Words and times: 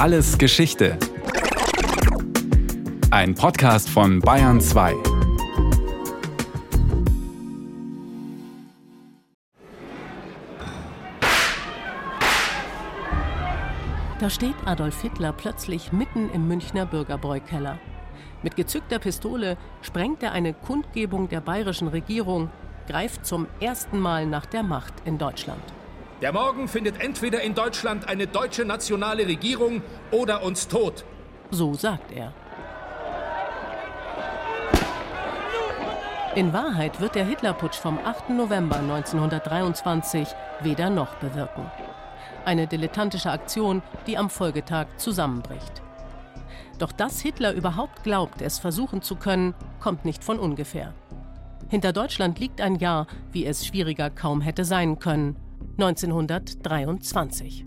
Alles 0.00 0.38
Geschichte. 0.38 0.96
Ein 3.10 3.34
Podcast 3.34 3.90
von 3.90 4.18
Bayern 4.20 4.58
2. 4.58 4.94
Da 14.18 14.30
steht 14.30 14.54
Adolf 14.64 15.02
Hitler 15.02 15.34
plötzlich 15.34 15.92
mitten 15.92 16.30
im 16.30 16.48
Münchner 16.48 16.86
Bürgerbräukeller. 16.86 17.78
Mit 18.42 18.56
gezückter 18.56 19.00
Pistole 19.00 19.58
sprengt 19.82 20.22
er 20.22 20.32
eine 20.32 20.54
Kundgebung 20.54 21.28
der 21.28 21.42
bayerischen 21.42 21.88
Regierung, 21.88 22.48
greift 22.88 23.26
zum 23.26 23.46
ersten 23.60 24.00
Mal 24.00 24.24
nach 24.24 24.46
der 24.46 24.62
Macht 24.62 24.94
in 25.04 25.18
Deutschland. 25.18 25.60
Der 26.20 26.34
Morgen 26.34 26.68
findet 26.68 27.00
entweder 27.00 27.40
in 27.40 27.54
Deutschland 27.54 28.06
eine 28.06 28.26
deutsche 28.26 28.66
nationale 28.66 29.26
Regierung 29.26 29.82
oder 30.10 30.42
uns 30.42 30.68
tot. 30.68 31.04
So 31.50 31.72
sagt 31.72 32.12
er. 32.12 32.34
In 36.34 36.52
Wahrheit 36.52 37.00
wird 37.00 37.14
der 37.14 37.24
Hitlerputsch 37.24 37.76
vom 37.76 37.98
8. 38.04 38.30
November 38.30 38.76
1923 38.76 40.28
weder 40.60 40.90
noch 40.90 41.14
bewirken. 41.16 41.70
Eine 42.44 42.66
dilettantische 42.66 43.30
Aktion, 43.30 43.82
die 44.06 44.18
am 44.18 44.28
Folgetag 44.28 44.86
zusammenbricht. 44.98 45.82
Doch 46.78 46.92
dass 46.92 47.20
Hitler 47.20 47.54
überhaupt 47.54 48.04
glaubt, 48.04 48.42
es 48.42 48.58
versuchen 48.58 49.00
zu 49.00 49.16
können, 49.16 49.54
kommt 49.80 50.04
nicht 50.04 50.22
von 50.22 50.38
ungefähr. 50.38 50.92
Hinter 51.68 51.92
Deutschland 51.92 52.38
liegt 52.38 52.60
ein 52.60 52.76
Jahr, 52.76 53.06
wie 53.32 53.46
es 53.46 53.66
schwieriger 53.66 54.10
kaum 54.10 54.42
hätte 54.42 54.64
sein 54.66 54.98
können. 54.98 55.36
1923. 55.78 57.66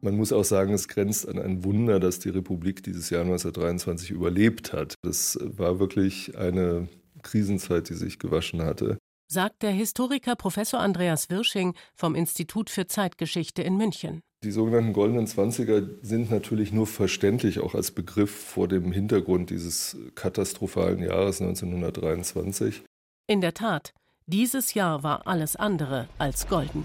Man 0.00 0.16
muss 0.16 0.32
auch 0.32 0.44
sagen, 0.44 0.74
es 0.74 0.88
grenzt 0.88 1.26
an 1.26 1.38
ein 1.38 1.64
Wunder, 1.64 1.98
dass 1.98 2.18
die 2.18 2.28
Republik 2.28 2.82
dieses 2.82 3.08
Jahr 3.08 3.22
1923 3.22 4.10
überlebt 4.10 4.72
hat. 4.72 4.94
Das 5.02 5.38
war 5.40 5.80
wirklich 5.80 6.36
eine 6.36 6.88
Krisenzeit, 7.22 7.88
die 7.88 7.94
sich 7.94 8.18
gewaschen 8.18 8.62
hatte. 8.62 8.98
Sagt 9.28 9.62
der 9.62 9.70
Historiker 9.70 10.36
Professor 10.36 10.80
Andreas 10.80 11.30
Wirsching 11.30 11.74
vom 11.94 12.14
Institut 12.14 12.68
für 12.68 12.86
Zeitgeschichte 12.86 13.62
in 13.62 13.76
München. 13.76 14.20
Die 14.44 14.50
sogenannten 14.50 14.92
goldenen 14.92 15.26
Zwanziger 15.26 15.82
sind 16.02 16.30
natürlich 16.30 16.70
nur 16.70 16.86
verständlich 16.86 17.60
auch 17.60 17.74
als 17.74 17.90
Begriff 17.90 18.30
vor 18.30 18.68
dem 18.68 18.92
Hintergrund 18.92 19.48
dieses 19.48 19.96
katastrophalen 20.14 21.02
Jahres 21.02 21.40
1923. 21.40 22.84
In 23.26 23.40
der 23.40 23.54
Tat, 23.54 23.94
dieses 24.34 24.74
Jahr 24.74 25.04
war 25.04 25.28
alles 25.28 25.54
andere 25.54 26.08
als 26.18 26.48
golden. 26.48 26.84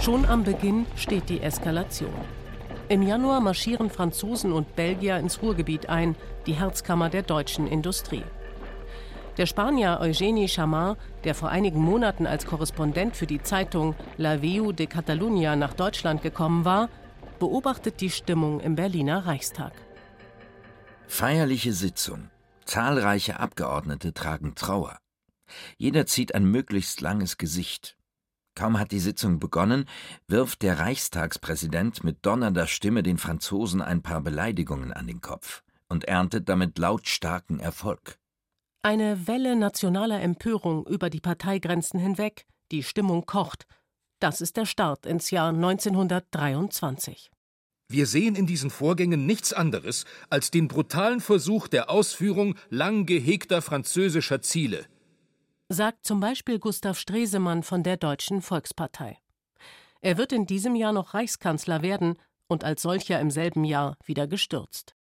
Schon 0.00 0.24
am 0.24 0.42
Beginn 0.42 0.86
steht 0.96 1.28
die 1.28 1.40
Eskalation. 1.40 2.14
Im 2.88 3.02
Januar 3.02 3.40
marschieren 3.40 3.88
Franzosen 3.88 4.50
und 4.50 4.74
Belgier 4.74 5.18
ins 5.18 5.42
Ruhrgebiet 5.42 5.88
ein, 5.88 6.16
die 6.46 6.54
Herzkammer 6.54 7.08
der 7.08 7.22
deutschen 7.22 7.68
Industrie. 7.68 8.24
Der 9.36 9.46
Spanier 9.46 9.98
Eugeni 10.00 10.48
Chamar, 10.48 10.96
der 11.22 11.36
vor 11.36 11.50
einigen 11.50 11.80
Monaten 11.80 12.26
als 12.26 12.46
Korrespondent 12.46 13.14
für 13.14 13.28
die 13.28 13.42
Zeitung 13.42 13.94
La 14.16 14.42
Veu 14.42 14.72
de 14.72 14.88
Catalunya 14.88 15.54
nach 15.54 15.74
Deutschland 15.74 16.20
gekommen 16.20 16.64
war, 16.64 16.88
beobachtet 17.38 18.00
die 18.00 18.10
Stimmung 18.10 18.58
im 18.58 18.74
Berliner 18.74 19.26
Reichstag. 19.26 19.72
Feierliche 21.06 21.72
Sitzung. 21.72 22.28
Zahlreiche 22.70 23.40
Abgeordnete 23.40 24.14
tragen 24.14 24.54
Trauer. 24.54 25.00
Jeder 25.76 26.06
zieht 26.06 26.36
ein 26.36 26.44
möglichst 26.44 27.00
langes 27.00 27.36
Gesicht. 27.36 27.98
Kaum 28.54 28.78
hat 28.78 28.92
die 28.92 29.00
Sitzung 29.00 29.40
begonnen, 29.40 29.86
wirft 30.28 30.62
der 30.62 30.78
Reichstagspräsident 30.78 32.04
mit 32.04 32.24
donnernder 32.24 32.68
Stimme 32.68 33.02
den 33.02 33.18
Franzosen 33.18 33.82
ein 33.82 34.02
paar 34.02 34.20
Beleidigungen 34.20 34.92
an 34.92 35.08
den 35.08 35.20
Kopf 35.20 35.64
und 35.88 36.04
erntet 36.04 36.48
damit 36.48 36.78
lautstarken 36.78 37.58
Erfolg. 37.58 38.20
Eine 38.82 39.26
Welle 39.26 39.56
nationaler 39.56 40.20
Empörung 40.22 40.86
über 40.86 41.10
die 41.10 41.20
Parteigrenzen 41.20 41.98
hinweg, 41.98 42.46
die 42.70 42.84
Stimmung 42.84 43.26
kocht. 43.26 43.66
Das 44.20 44.40
ist 44.40 44.56
der 44.56 44.66
Start 44.66 45.06
ins 45.06 45.32
Jahr 45.32 45.48
1923. 45.48 47.32
Wir 47.90 48.06
sehen 48.06 48.36
in 48.36 48.46
diesen 48.46 48.70
Vorgängen 48.70 49.26
nichts 49.26 49.52
anderes 49.52 50.06
als 50.30 50.50
den 50.50 50.68
brutalen 50.68 51.20
Versuch 51.20 51.68
der 51.68 51.90
Ausführung 51.90 52.54
lang 52.70 53.04
gehegter 53.04 53.60
französischer 53.60 54.40
Ziele 54.40 54.86
sagt 55.70 56.04
zum 56.04 56.18
Beispiel 56.18 56.58
Gustav 56.58 56.98
Stresemann 56.98 57.62
von 57.62 57.84
der 57.84 57.96
Deutschen 57.96 58.42
Volkspartei. 58.42 59.18
Er 60.00 60.18
wird 60.18 60.32
in 60.32 60.44
diesem 60.44 60.74
Jahr 60.74 60.92
noch 60.92 61.14
Reichskanzler 61.14 61.80
werden 61.80 62.16
und 62.48 62.64
als 62.64 62.82
solcher 62.82 63.20
im 63.20 63.30
selben 63.30 63.64
Jahr 63.64 63.96
wieder 64.04 64.26
gestürzt. 64.26 64.96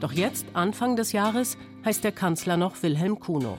Doch 0.00 0.12
jetzt, 0.12 0.46
Anfang 0.52 0.96
des 0.96 1.12
Jahres, 1.12 1.56
heißt 1.84 2.04
der 2.04 2.12
Kanzler 2.12 2.58
noch 2.58 2.82
Wilhelm 2.82 3.18
Kuno. 3.18 3.58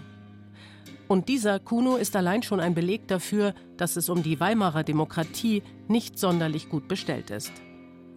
Und 1.09 1.27
dieser 1.27 1.59
Kuno 1.59 1.95
ist 1.95 2.15
allein 2.15 2.43
schon 2.43 2.59
ein 2.59 2.75
Beleg 2.75 3.07
dafür, 3.07 3.55
dass 3.77 3.95
es 3.95 4.09
um 4.09 4.21
die 4.21 4.39
Weimarer 4.39 4.83
Demokratie 4.83 5.63
nicht 5.87 6.19
sonderlich 6.19 6.69
gut 6.69 6.87
bestellt 6.87 7.31
ist. 7.31 7.51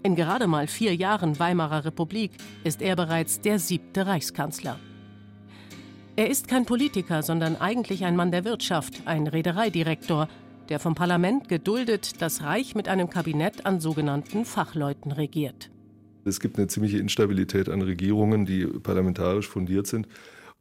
In 0.02 0.14
gerade 0.14 0.46
mal 0.46 0.66
vier 0.66 0.94
Jahren 0.94 1.38
Weimarer 1.38 1.86
Republik 1.86 2.32
ist 2.64 2.82
er 2.82 2.94
bereits 2.94 3.40
der 3.40 3.58
siebte 3.58 4.06
Reichskanzler. 4.06 4.78
Er 6.16 6.28
ist 6.28 6.48
kein 6.48 6.66
Politiker, 6.66 7.22
sondern 7.22 7.56
eigentlich 7.56 8.04
ein 8.04 8.14
Mann 8.14 8.30
der 8.30 8.44
Wirtschaft, 8.44 9.06
ein 9.06 9.26
Reedereidirektor, 9.26 10.28
der 10.68 10.78
vom 10.78 10.94
Parlament 10.94 11.48
geduldet 11.48 12.20
das 12.20 12.42
Reich 12.42 12.74
mit 12.74 12.88
einem 12.88 13.08
Kabinett 13.08 13.64
an 13.64 13.80
sogenannten 13.80 14.44
Fachleuten 14.44 15.12
regiert. 15.12 15.70
Es 16.26 16.40
gibt 16.40 16.58
eine 16.58 16.68
ziemliche 16.68 16.98
Instabilität 16.98 17.70
an 17.70 17.80
Regierungen, 17.80 18.44
die 18.44 18.66
parlamentarisch 18.66 19.48
fundiert 19.48 19.86
sind. 19.86 20.06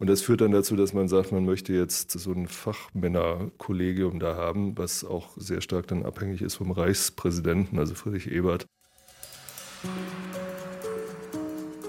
Und 0.02 0.08
das 0.08 0.24
führt 0.24 0.42
dann 0.42 0.52
dazu, 0.52 0.76
dass 0.76 0.94
man 0.94 1.08
sagt, 1.08 1.32
man 1.32 1.46
möchte 1.46 1.74
jetzt 1.74 2.10
so 2.10 2.32
ein 2.32 2.48
Fachmännerkollegium 2.48 4.20
da 4.20 4.36
haben, 4.36 4.76
was 4.76 5.06
auch 5.06 5.30
sehr 5.36 5.62
stark 5.62 5.86
dann 5.90 6.04
abhängig 6.08 6.42
ist 6.42 6.56
vom 6.56 6.72
Reichspräsidenten, 6.72 7.78
also 7.78 7.94
Friedrich 7.94 8.32
Ebert. 8.32 8.66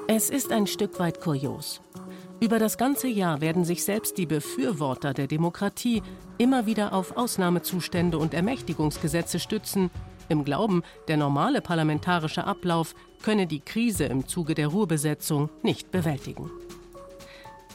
Es 0.08 0.28
ist 0.28 0.52
ein 0.52 0.66
Stück 0.66 0.98
weit 0.98 1.22
kurios. 1.22 1.80
Über 2.38 2.58
das 2.58 2.76
ganze 2.76 3.08
Jahr 3.08 3.40
werden 3.40 3.64
sich 3.64 3.82
selbst 3.82 4.18
die 4.18 4.26
Befürworter 4.26 5.14
der 5.14 5.26
Demokratie 5.26 6.02
immer 6.36 6.66
wieder 6.66 6.92
auf 6.92 7.16
Ausnahmezustände 7.16 8.18
und 8.18 8.34
Ermächtigungsgesetze 8.34 9.40
stützen, 9.40 9.90
im 10.28 10.44
Glauben, 10.44 10.82
der 11.08 11.16
normale 11.16 11.62
parlamentarische 11.62 12.44
Ablauf 12.44 12.94
könne 13.22 13.46
die 13.46 13.60
Krise 13.60 14.04
im 14.04 14.28
Zuge 14.28 14.54
der 14.54 14.68
Ruhrbesetzung 14.68 15.48
nicht 15.62 15.90
bewältigen. 15.90 16.50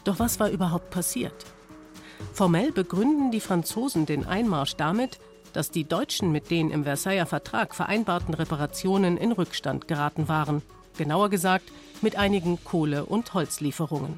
Doch 0.07 0.19
was 0.19 0.39
war 0.39 0.49
überhaupt 0.49 0.89
passiert? 0.89 1.45
Formell 2.31 2.71
begründen 2.71 3.29
die 3.29 3.41
Franzosen 3.41 4.05
den 4.05 4.25
Einmarsch 4.25 4.77
damit, 4.77 5.19
dass 5.51 5.69
die 5.69 5.83
Deutschen 5.83 6.31
mit 6.31 6.49
den 6.49 6.71
im 6.71 6.85
Versailler 6.85 7.25
Vertrag 7.25 7.75
vereinbarten 7.75 8.33
Reparationen 8.33 9.17
in 9.17 9.33
Rückstand 9.33 9.89
geraten 9.89 10.29
waren, 10.29 10.61
genauer 10.97 11.29
gesagt 11.29 11.65
mit 12.01 12.15
einigen 12.15 12.57
Kohle- 12.63 13.05
und 13.05 13.33
Holzlieferungen. 13.33 14.17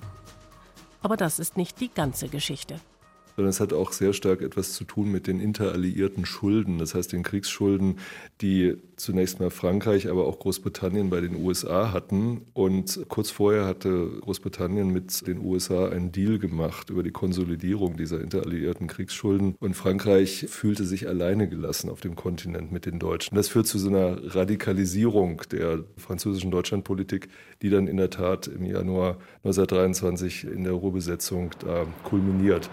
Aber 1.02 1.18
das 1.18 1.40
ist 1.40 1.58
nicht 1.58 1.82
die 1.82 1.90
ganze 1.90 2.28
Geschichte 2.28 2.80
sondern 3.40 3.52
es 3.52 3.62
hat 3.62 3.72
auch 3.72 3.94
sehr 3.94 4.12
stark 4.12 4.42
etwas 4.42 4.74
zu 4.74 4.84
tun 4.84 5.10
mit 5.14 5.26
den 5.26 5.40
interalliierten 5.40 6.26
Schulden, 6.26 6.78
das 6.78 6.94
heißt 6.94 7.14
den 7.14 7.24
Kriegsschulden, 7.24 7.96
die 8.42 8.76
zunächst 8.98 9.40
mal 9.40 9.50
Frankreich, 9.50 10.10
aber 10.10 10.28
auch 10.28 10.40
Großbritannien 10.40 11.10
bei 11.10 11.22
den 11.22 11.36
USA 11.36 11.94
hatten. 11.94 12.42
Und 12.52 13.00
kurz 13.08 13.32
vorher 13.32 13.66
hatte 13.66 14.10
Großbritannien 14.20 14.92
mit 14.92 15.26
den 15.26 15.40
USA 15.40 15.88
einen 15.88 16.12
Deal 16.12 16.38
gemacht 16.38 16.90
über 16.90 17.02
die 17.02 17.12
Konsolidierung 17.12 17.96
dieser 17.96 18.20
interalliierten 18.20 18.88
Kriegsschulden. 18.88 19.56
Und 19.58 19.74
Frankreich 19.74 20.48
fühlte 20.50 20.84
sich 20.84 21.08
alleine 21.08 21.48
gelassen 21.48 21.90
auf 21.90 22.02
dem 22.02 22.18
Kontinent 22.18 22.74
mit 22.74 22.86
den 22.86 23.00
Deutschen. 23.00 23.38
Das 23.38 23.48
führt 23.48 23.68
zu 23.68 23.80
so 23.80 23.88
einer 23.88 24.36
Radikalisierung 24.36 25.44
der 25.50 25.86
französischen 25.96 26.52
Deutschlandpolitik, 26.52 27.30
die 27.62 27.70
dann 27.70 27.88
in 27.88 27.96
der 27.96 28.10
Tat 28.10 28.48
im 28.48 28.66
Januar 28.66 29.18
1923 29.46 30.44
in 30.44 30.66
der 30.66 30.74
Ruhrbesetzung 30.74 31.52
da 31.64 31.86
kulminiert. 32.04 32.70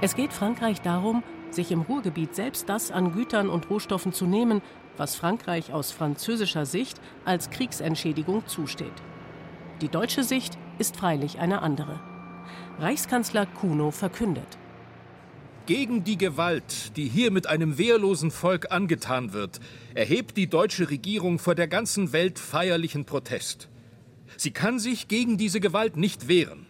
Es 0.00 0.14
geht 0.14 0.32
Frankreich 0.32 0.80
darum, 0.80 1.24
sich 1.50 1.72
im 1.72 1.80
Ruhrgebiet 1.80 2.32
selbst 2.32 2.68
das 2.68 2.92
an 2.92 3.12
Gütern 3.12 3.48
und 3.48 3.68
Rohstoffen 3.68 4.12
zu 4.12 4.26
nehmen, 4.26 4.62
was 4.96 5.16
Frankreich 5.16 5.72
aus 5.72 5.90
französischer 5.90 6.66
Sicht 6.66 7.00
als 7.24 7.50
Kriegsentschädigung 7.50 8.46
zusteht. 8.46 8.92
Die 9.80 9.88
deutsche 9.88 10.22
Sicht 10.22 10.56
ist 10.78 10.96
freilich 10.96 11.40
eine 11.40 11.62
andere. 11.62 11.98
Reichskanzler 12.78 13.46
Kuno 13.46 13.90
verkündet. 13.90 14.46
Gegen 15.66 16.04
die 16.04 16.16
Gewalt, 16.16 16.96
die 16.96 17.08
hier 17.08 17.32
mit 17.32 17.48
einem 17.48 17.76
wehrlosen 17.76 18.30
Volk 18.30 18.70
angetan 18.70 19.32
wird, 19.32 19.58
erhebt 19.94 20.36
die 20.36 20.48
deutsche 20.48 20.90
Regierung 20.90 21.40
vor 21.40 21.56
der 21.56 21.66
ganzen 21.66 22.12
Welt 22.12 22.38
feierlichen 22.38 23.04
Protest. 23.04 23.68
Sie 24.36 24.52
kann 24.52 24.78
sich 24.78 25.08
gegen 25.08 25.38
diese 25.38 25.58
Gewalt 25.58 25.96
nicht 25.96 26.28
wehren. 26.28 26.66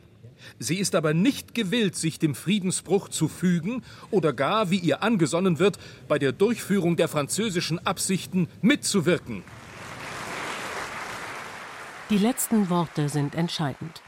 Sie 0.59 0.77
ist 0.77 0.95
aber 0.95 1.15
nicht 1.15 1.55
gewillt, 1.55 1.97
sich 1.97 2.19
dem 2.19 2.35
Friedensbruch 2.35 3.09
zu 3.09 3.29
fügen 3.29 3.83
oder 4.11 4.33
gar, 4.33 4.71
wie 4.71 4.79
ihr 4.79 5.03
angesonnen 5.03 5.59
wird, 5.59 5.79
bei 6.09 6.19
der 6.19 6.33
Durchführung 6.33 6.97
der 6.97 7.09
französischen 7.09 7.85
Absichten 7.87 8.49
mitzuwirken. 8.61 9.45
Die 12.11 12.19
letzten 12.19 12.71
Worte 12.71 13.09
sind 13.09 13.35
entscheidend. 13.35 14.03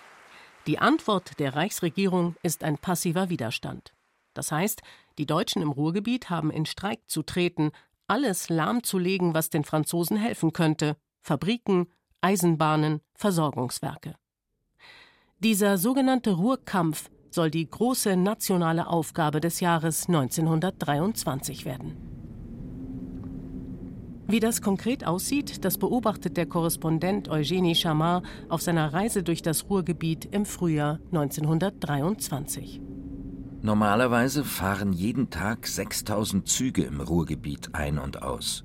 Die 0.67 0.79
Antwort 0.79 1.38
der 1.38 1.55
Reichsregierung 1.55 2.37
ist 2.43 2.65
ein 2.65 2.79
passiver 2.79 3.29
Widerstand. 3.29 3.93
Das 4.35 4.53
heißt, 4.53 4.83
die 5.19 5.26
Deutschen 5.26 5.62
im 5.62 5.71
Ruhrgebiet 5.71 6.31
haben 6.31 6.50
in 6.50 6.65
Streik 6.65 7.00
zu 7.09 7.23
treten, 7.23 7.73
alles 8.06 8.49
lahmzulegen, 8.49 9.35
was 9.35 9.50
den 9.50 9.65
Franzosen 9.65 10.17
helfen 10.17 10.53
könnte 10.53 10.97
Fabriken, 11.23 11.87
Eisenbahnen, 12.23 13.00
Versorgungswerke. 13.15 14.15
Dieser 15.42 15.78
sogenannte 15.78 16.32
Ruhrkampf 16.32 17.08
soll 17.31 17.50
die 17.50 17.69
große 17.69 18.14
nationale 18.14 18.87
Aufgabe 18.88 19.40
des 19.40 19.60
Jahres 19.60 20.06
1923 20.06 21.64
werden. 21.64 21.96
Wie 24.28 24.38
das 24.38 24.60
konkret 24.60 25.06
aussieht, 25.06 25.64
das 25.64 25.78
beobachtet 25.78 26.37
der 26.37 26.44
Korrespondent 26.44 27.31
Eugenie 27.31 27.75
Chamard 27.75 28.26
auf 28.50 28.60
seiner 28.60 28.92
Reise 28.92 29.22
durch 29.22 29.40
das 29.40 29.70
Ruhrgebiet 29.70 30.26
im 30.31 30.44
Frühjahr 30.44 31.00
1923. 31.10 32.82
Normalerweise 33.62 34.44
fahren 34.44 34.92
jeden 34.92 35.31
Tag 35.31 35.66
6000 35.66 36.46
Züge 36.46 36.82
im 36.82 37.00
Ruhrgebiet 37.00 37.70
ein 37.72 37.98
und 37.98 38.22
aus. 38.22 38.64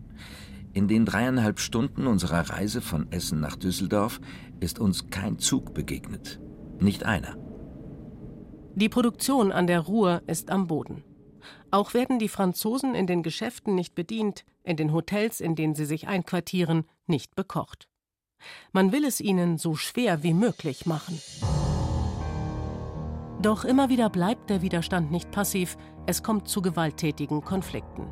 In 0.74 0.90
den 0.90 1.06
dreieinhalb 1.06 1.62
Stunden 1.62 2.06
unserer 2.06 2.50
Reise 2.50 2.82
von 2.82 3.10
Essen 3.14 3.40
nach 3.40 3.56
Düsseldorf 3.56 4.20
ist 4.60 4.78
uns 4.78 5.10
kein 5.10 5.40
Zug 5.40 5.74
begegnet. 5.74 6.42
Nicht 6.80 7.04
einer. 7.04 7.38
Die 8.76 8.90
Produktion 8.90 9.52
an 9.52 9.68
der 9.68 9.80
Ruhr 9.82 10.22
ist 10.28 10.50
am 10.50 10.68
Boden. 10.68 11.04
Auch 11.72 11.94
werden 11.94 12.20
die 12.20 12.28
Franzosen 12.28 12.96
in 12.96 13.08
den 13.08 13.24
Geschäften 13.24 13.76
nicht 13.76 13.96
bedient, 13.96 14.46
in 14.64 14.78
den 14.78 14.94
Hotels, 14.94 15.40
in 15.40 15.56
denen 15.56 15.76
sie 15.76 15.86
sich 15.86 16.08
einquartieren, 16.08 16.86
nicht 17.08 17.36
bekocht. 17.36 17.88
Man 18.72 18.92
will 18.92 19.06
es 19.06 19.22
ihnen 19.22 19.58
so 19.58 19.76
schwer 19.76 20.24
wie 20.24 20.34
möglich 20.34 20.86
machen. 20.86 21.20
Doch 23.42 23.64
immer 23.64 23.90
wieder 23.90 24.10
bleibt 24.10 24.50
der 24.50 24.62
Widerstand 24.62 25.12
nicht 25.12 25.32
passiv, 25.32 25.78
es 26.06 26.24
kommt 26.24 26.48
zu 26.48 26.62
gewalttätigen 26.62 27.44
Konflikten. 27.44 28.08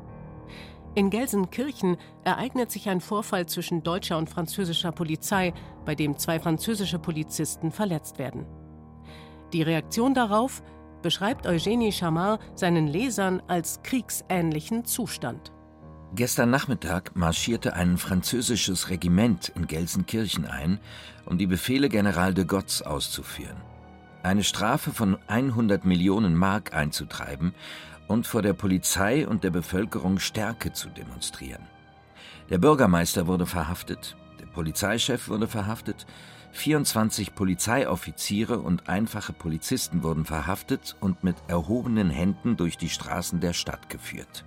In 0.95 1.09
Gelsenkirchen 1.09 1.97
ereignet 2.23 2.71
sich 2.71 2.87
ein 2.87 3.01
Vorfall 3.01 3.47
zwischen 3.47 3.81
deutscher 3.81 4.17
und 4.17 4.29
französischer 4.29 4.91
Polizei, 4.91 5.53
bei 5.85 5.95
dem 5.95 6.17
zwei 6.17 6.39
französische 6.39 6.99
Polizisten 6.99 7.71
verletzt 7.71 8.19
werden. 8.19 8.45
Die 9.53 9.63
Reaktion 9.63 10.13
darauf 10.13 10.61
beschreibt 11.01 11.47
Eugenie 11.47 11.91
Chamard 11.91 12.41
seinen 12.55 12.87
Lesern 12.87 13.41
als 13.47 13.81
kriegsähnlichen 13.81 14.85
Zustand. 14.85 15.51
Gestern 16.15 16.51
Nachmittag 16.51 17.15
marschierte 17.15 17.73
ein 17.73 17.97
französisches 17.97 18.89
Regiment 18.91 19.51
in 19.55 19.65
Gelsenkirchen 19.65 20.45
ein, 20.45 20.79
um 21.25 21.39
die 21.39 21.47
Befehle 21.47 21.89
General 21.89 22.35
de 22.35 22.45
Gotts 22.45 22.83
auszuführen. 22.83 23.57
Eine 24.21 24.43
Strafe 24.43 24.91
von 24.91 25.17
100 25.27 25.85
Millionen 25.85 26.35
Mark 26.35 26.73
einzutreiben 26.73 27.53
und 28.13 28.27
vor 28.27 28.43
der 28.43 28.53
Polizei 28.53 29.27
und 29.27 29.43
der 29.43 29.49
Bevölkerung 29.49 30.19
Stärke 30.19 30.71
zu 30.71 30.87
demonstrieren. 30.89 31.63
Der 32.51 32.59
Bürgermeister 32.59 33.25
wurde 33.25 33.47
verhaftet, 33.47 34.15
der 34.39 34.45
Polizeichef 34.45 35.29
wurde 35.29 35.47
verhaftet, 35.47 36.05
24 36.51 37.33
Polizeioffiziere 37.33 38.59
und 38.59 38.87
einfache 38.87 39.33
Polizisten 39.33 40.03
wurden 40.03 40.25
verhaftet 40.25 40.95
und 40.99 41.23
mit 41.23 41.37
erhobenen 41.47 42.11
Händen 42.11 42.55
durch 42.55 42.77
die 42.77 42.89
Straßen 42.89 43.39
der 43.39 43.53
Stadt 43.53 43.89
geführt. 43.89 44.45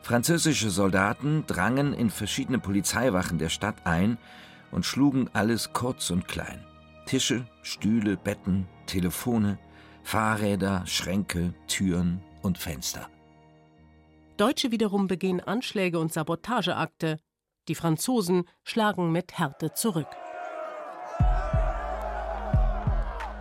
Französische 0.00 0.70
Soldaten 0.70 1.44
drangen 1.46 1.92
in 1.92 2.08
verschiedene 2.08 2.58
Polizeiwachen 2.58 3.36
der 3.36 3.50
Stadt 3.50 3.84
ein 3.84 4.16
und 4.70 4.86
schlugen 4.86 5.28
alles 5.34 5.74
kurz 5.74 6.08
und 6.08 6.26
klein. 6.28 6.64
Tische, 7.04 7.44
Stühle, 7.62 8.16
Betten, 8.16 8.66
Telefone, 8.86 9.58
Fahrräder, 10.02 10.86
Schränke, 10.86 11.52
Türen, 11.66 12.22
und 12.44 12.58
Fenster. 12.58 13.08
Deutsche 14.36 14.70
wiederum 14.70 15.06
begehen 15.06 15.40
Anschläge 15.40 15.98
und 15.98 16.12
Sabotageakte. 16.12 17.18
Die 17.68 17.74
Franzosen 17.74 18.44
schlagen 18.62 19.10
mit 19.12 19.38
Härte 19.38 19.72
zurück. 19.72 20.08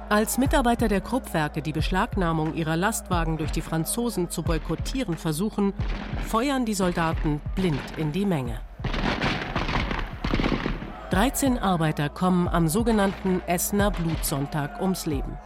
Als 0.09 0.37
Mitarbeiter 0.37 0.87
der 0.87 1.01
Kruppwerke 1.01 1.63
die 1.63 1.71
Beschlagnahmung 1.71 2.53
ihrer 2.53 2.77
Lastwagen 2.77 3.37
durch 3.37 3.51
die 3.51 3.61
Franzosen 3.61 4.29
zu 4.29 4.43
boykottieren 4.43 5.17
versuchen, 5.17 5.73
feuern 6.27 6.65
die 6.65 6.75
Soldaten 6.75 7.41
blind 7.55 7.81
in 7.97 8.11
die 8.11 8.25
Menge. 8.25 8.61
13 11.09 11.57
Arbeiter 11.57 12.09
kommen 12.09 12.47
am 12.47 12.67
sogenannten 12.67 13.41
Essener 13.47 13.91
Blutsonntag 13.91 14.79
ums 14.81 15.05
Leben. 15.07 15.37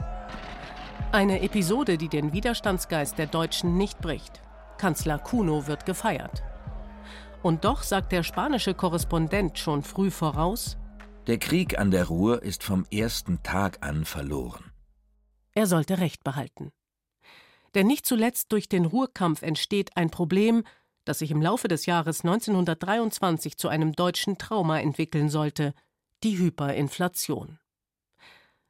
Eine 1.14 1.42
Episode, 1.42 1.98
die 1.98 2.10
den 2.10 2.34
Widerstandsgeist 2.34 3.18
der 3.18 3.28
Deutschen 3.28 3.78
nicht 3.78 4.02
bricht. 4.02 4.42
Kanzler 4.78 5.18
Kuno 5.18 5.66
wird 5.66 5.86
gefeiert. 5.86 6.44
Und 7.42 7.64
doch 7.64 7.84
sagt 7.84 8.12
der 8.12 8.24
spanische 8.24 8.74
Korrespondent 8.74 9.58
schon 9.58 9.84
früh 9.84 10.12
voraus, 10.12 10.78
der 11.28 11.40
Krieg 11.40 11.78
an 11.80 11.92
der 11.92 12.06
Ruhr 12.06 12.44
ist 12.44 12.64
vom 12.64 12.86
ersten 12.92 13.42
Tag 13.42 13.86
an 13.86 14.04
verloren. 14.04 14.72
Er 15.54 15.66
sollte 15.66 16.00
Recht 16.00 16.24
behalten. 16.24 16.72
Denn 17.74 17.88
nicht 17.88 18.06
zuletzt 18.06 18.52
durch 18.52 18.68
den 18.68 18.86
Ruhrkampf 18.86 19.42
entsteht 19.44 19.96
ein 19.96 20.10
Problem, 20.10 20.64
das 21.06 21.20
sich 21.20 21.32
im 21.32 21.42
Laufe 21.42 21.70
des 21.70 21.86
Jahres 21.86 22.26
1923 22.26 23.58
zu 23.58 23.70
einem 23.70 23.94
deutschen 23.94 24.38
Trauma 24.38 24.80
entwickeln 24.80 25.30
sollte, 25.30 25.74
die 26.24 26.38
Hyperinflation. 26.38 27.60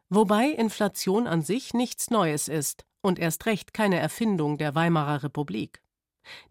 Wobei 0.09 0.47
Inflation 0.49 1.27
an 1.27 1.41
sich 1.41 1.73
nichts 1.73 2.09
Neues 2.09 2.47
ist 2.47 2.85
und 3.01 3.19
erst 3.19 3.45
recht 3.45 3.73
keine 3.73 3.99
Erfindung 3.99 4.57
der 4.57 4.73
Weimarer 4.73 5.23
Republik. 5.23 5.81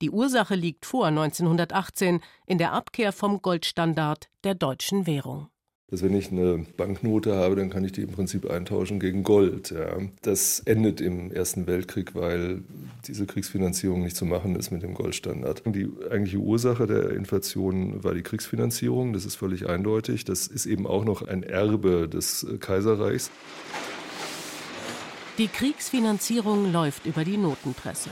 Die 0.01 0.11
Ursache 0.11 0.55
liegt 0.55 0.87
vor 0.87 1.07
1918 1.07 2.21
in 2.47 2.59
der 2.59 2.73
Abkehr 2.73 3.13
vom 3.13 3.43
Goldstandard 3.43 4.29
der 4.45 4.55
deutschen 4.55 5.07
Währung 5.07 5.51
dass 5.89 6.03
wenn 6.03 6.15
ich 6.15 6.33
eine 6.33 6.67
Banknote 6.77 7.37
habe, 7.37 7.55
dann 7.55 7.71
kann 7.71 7.85
ich 7.85 7.93
die 7.93 8.03
im 8.03 8.11
Prinzip 8.11 8.51
eintauschen 8.51 8.99
gegen 8.99 9.23
Gold. 9.23 9.71
Ja. 9.71 9.99
Das 10.23 10.61
endet 10.61 11.01
im 11.01 11.31
Ersten 11.31 11.69
Weltkrieg, 11.69 12.15
weil 12.15 12.63
diese 13.07 13.25
Kriegsfinanzierung 13.25 14.03
nicht 14.03 14.17
zu 14.17 14.25
machen 14.25 14.57
ist 14.57 14.73
mit 14.73 14.83
dem 14.83 14.95
Goldstandard. 14.95 15.63
Die 15.67 15.89
eigentliche 16.11 16.39
Ursache 16.39 16.89
der 16.89 17.11
Inflation 17.11 18.03
war 18.03 18.15
die 18.15 18.23
Kriegsfinanzierung, 18.23 19.13
das 19.13 19.25
ist 19.25 19.37
völlig 19.37 19.69
eindeutig. 19.69 20.25
Das 20.25 20.49
ist 20.49 20.67
eben 20.67 20.89
auch 20.89 21.05
noch 21.05 21.23
ein 21.23 21.45
Erbe 21.45 22.09
des 22.09 22.47
Kaiserreichs. 22.59 23.31
Die 25.39 25.49
Kriegsfinanzierung 25.49 26.73
läuft 26.73 27.07
über 27.07 27.23
die 27.23 27.37
Notenpresse. 27.37 28.11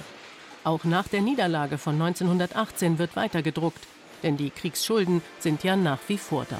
Auch 0.63 0.85
nach 0.85 1.09
der 1.09 1.23
Niederlage 1.23 1.79
von 1.79 1.95
1918 1.95 2.99
wird 2.99 3.17
weiter 3.17 3.43
gedruckt, 3.43 3.81
denn 4.23 4.37
die 4.37 4.51
Kriegsschulden 4.51 5.23
sind 5.41 5.65
ja 5.65 5.75
nach 5.75 6.01
wie 6.07 6.19
vor 6.19 6.47
da. 6.49 6.59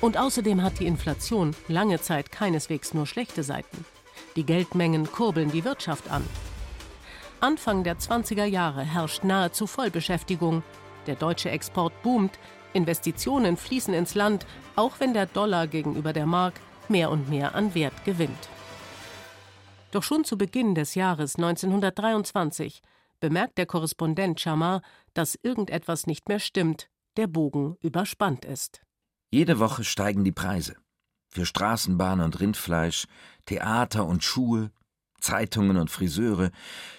Und 0.00 0.16
außerdem 0.16 0.62
hat 0.62 0.78
die 0.78 0.86
Inflation 0.86 1.54
lange 1.68 2.00
Zeit 2.00 2.30
keineswegs 2.30 2.94
nur 2.94 3.06
schlechte 3.06 3.42
Seiten. 3.42 3.84
Die 4.36 4.44
Geldmengen 4.44 5.10
kurbeln 5.10 5.50
die 5.50 5.64
Wirtschaft 5.64 6.10
an. 6.10 6.24
Anfang 7.40 7.84
der 7.84 7.98
20er 7.98 8.44
Jahre 8.44 8.82
herrscht 8.82 9.24
nahezu 9.24 9.66
Vollbeschäftigung. 9.66 10.62
Der 11.06 11.16
deutsche 11.16 11.50
Export 11.50 11.92
boomt, 12.02 12.38
Investitionen 12.72 13.56
fließen 13.56 13.94
ins 13.94 14.14
Land, 14.14 14.46
auch 14.74 15.00
wenn 15.00 15.14
der 15.14 15.26
Dollar 15.26 15.66
gegenüber 15.66 16.12
der 16.12 16.26
Mark 16.26 16.54
mehr 16.88 17.10
und 17.10 17.28
mehr 17.28 17.54
an 17.54 17.74
Wert 17.74 18.04
gewinnt. 18.04 18.48
Doch 19.92 20.02
schon 20.02 20.24
zu 20.24 20.36
Beginn 20.36 20.74
des 20.74 20.94
Jahres 20.94 21.36
1923 21.36 22.82
bemerkt 23.20 23.56
der 23.56 23.66
Korrespondent 23.66 24.40
Chamar, 24.40 24.82
dass 25.14 25.38
irgendetwas 25.42 26.06
nicht 26.06 26.28
mehr 26.28 26.38
stimmt, 26.38 26.90
der 27.16 27.26
Bogen 27.26 27.76
überspannt 27.80 28.44
ist. 28.44 28.82
Jede 29.30 29.58
Woche 29.58 29.84
steigen 29.84 30.24
die 30.24 30.32
Preise. 30.32 30.76
Für 31.28 31.46
Straßenbahn 31.46 32.20
und 32.20 32.40
Rindfleisch, 32.40 33.06
Theater 33.44 34.06
und 34.06 34.24
Schuhe, 34.24 34.70
Zeitungen 35.20 35.76
und 35.76 35.90
Friseure, 35.90 36.50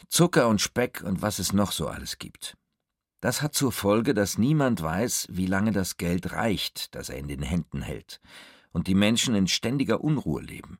Zucker 0.09 0.47
und 0.47 0.61
Speck 0.61 1.01
und 1.03 1.21
was 1.21 1.39
es 1.39 1.53
noch 1.53 1.71
so 1.71 1.87
alles 1.87 2.17
gibt. 2.17 2.57
Das 3.21 3.41
hat 3.41 3.55
zur 3.55 3.71
Folge, 3.71 4.13
dass 4.13 4.37
niemand 4.37 4.81
weiß, 4.81 5.27
wie 5.31 5.47
lange 5.47 5.71
das 5.71 5.97
Geld 5.97 6.33
reicht, 6.33 6.93
das 6.93 7.09
er 7.09 7.17
in 7.17 7.27
den 7.27 7.41
Händen 7.41 7.81
hält, 7.81 8.19
und 8.71 8.87
die 8.87 8.95
Menschen 8.95 9.33
in 9.33 9.47
ständiger 9.47 10.01
Unruhe 10.01 10.41
leben. 10.41 10.77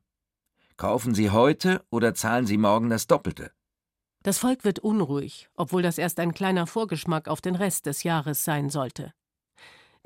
Kaufen 0.76 1.14
Sie 1.14 1.30
heute 1.30 1.84
oder 1.90 2.14
zahlen 2.14 2.46
Sie 2.46 2.58
morgen 2.58 2.90
das 2.90 3.08
Doppelte? 3.08 3.50
Das 4.22 4.38
Volk 4.38 4.64
wird 4.64 4.78
unruhig, 4.78 5.48
obwohl 5.56 5.82
das 5.82 5.98
erst 5.98 6.20
ein 6.20 6.34
kleiner 6.34 6.66
Vorgeschmack 6.66 7.26
auf 7.26 7.40
den 7.40 7.56
Rest 7.56 7.86
des 7.86 8.02
Jahres 8.04 8.44
sein 8.44 8.70
sollte. 8.70 9.12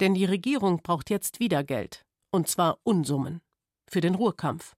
Denn 0.02 0.14
die 0.14 0.25
Regierung 0.25 0.82
braucht 0.82 1.11
jetzt 1.11 1.38
wieder 1.38 1.62
Geld. 1.62 2.04
Und 2.32 2.49
zwar 2.49 2.78
Unsummen. 2.82 3.40
Für 3.88 4.00
den 4.00 4.16
Ruhrkampf. 4.16 4.75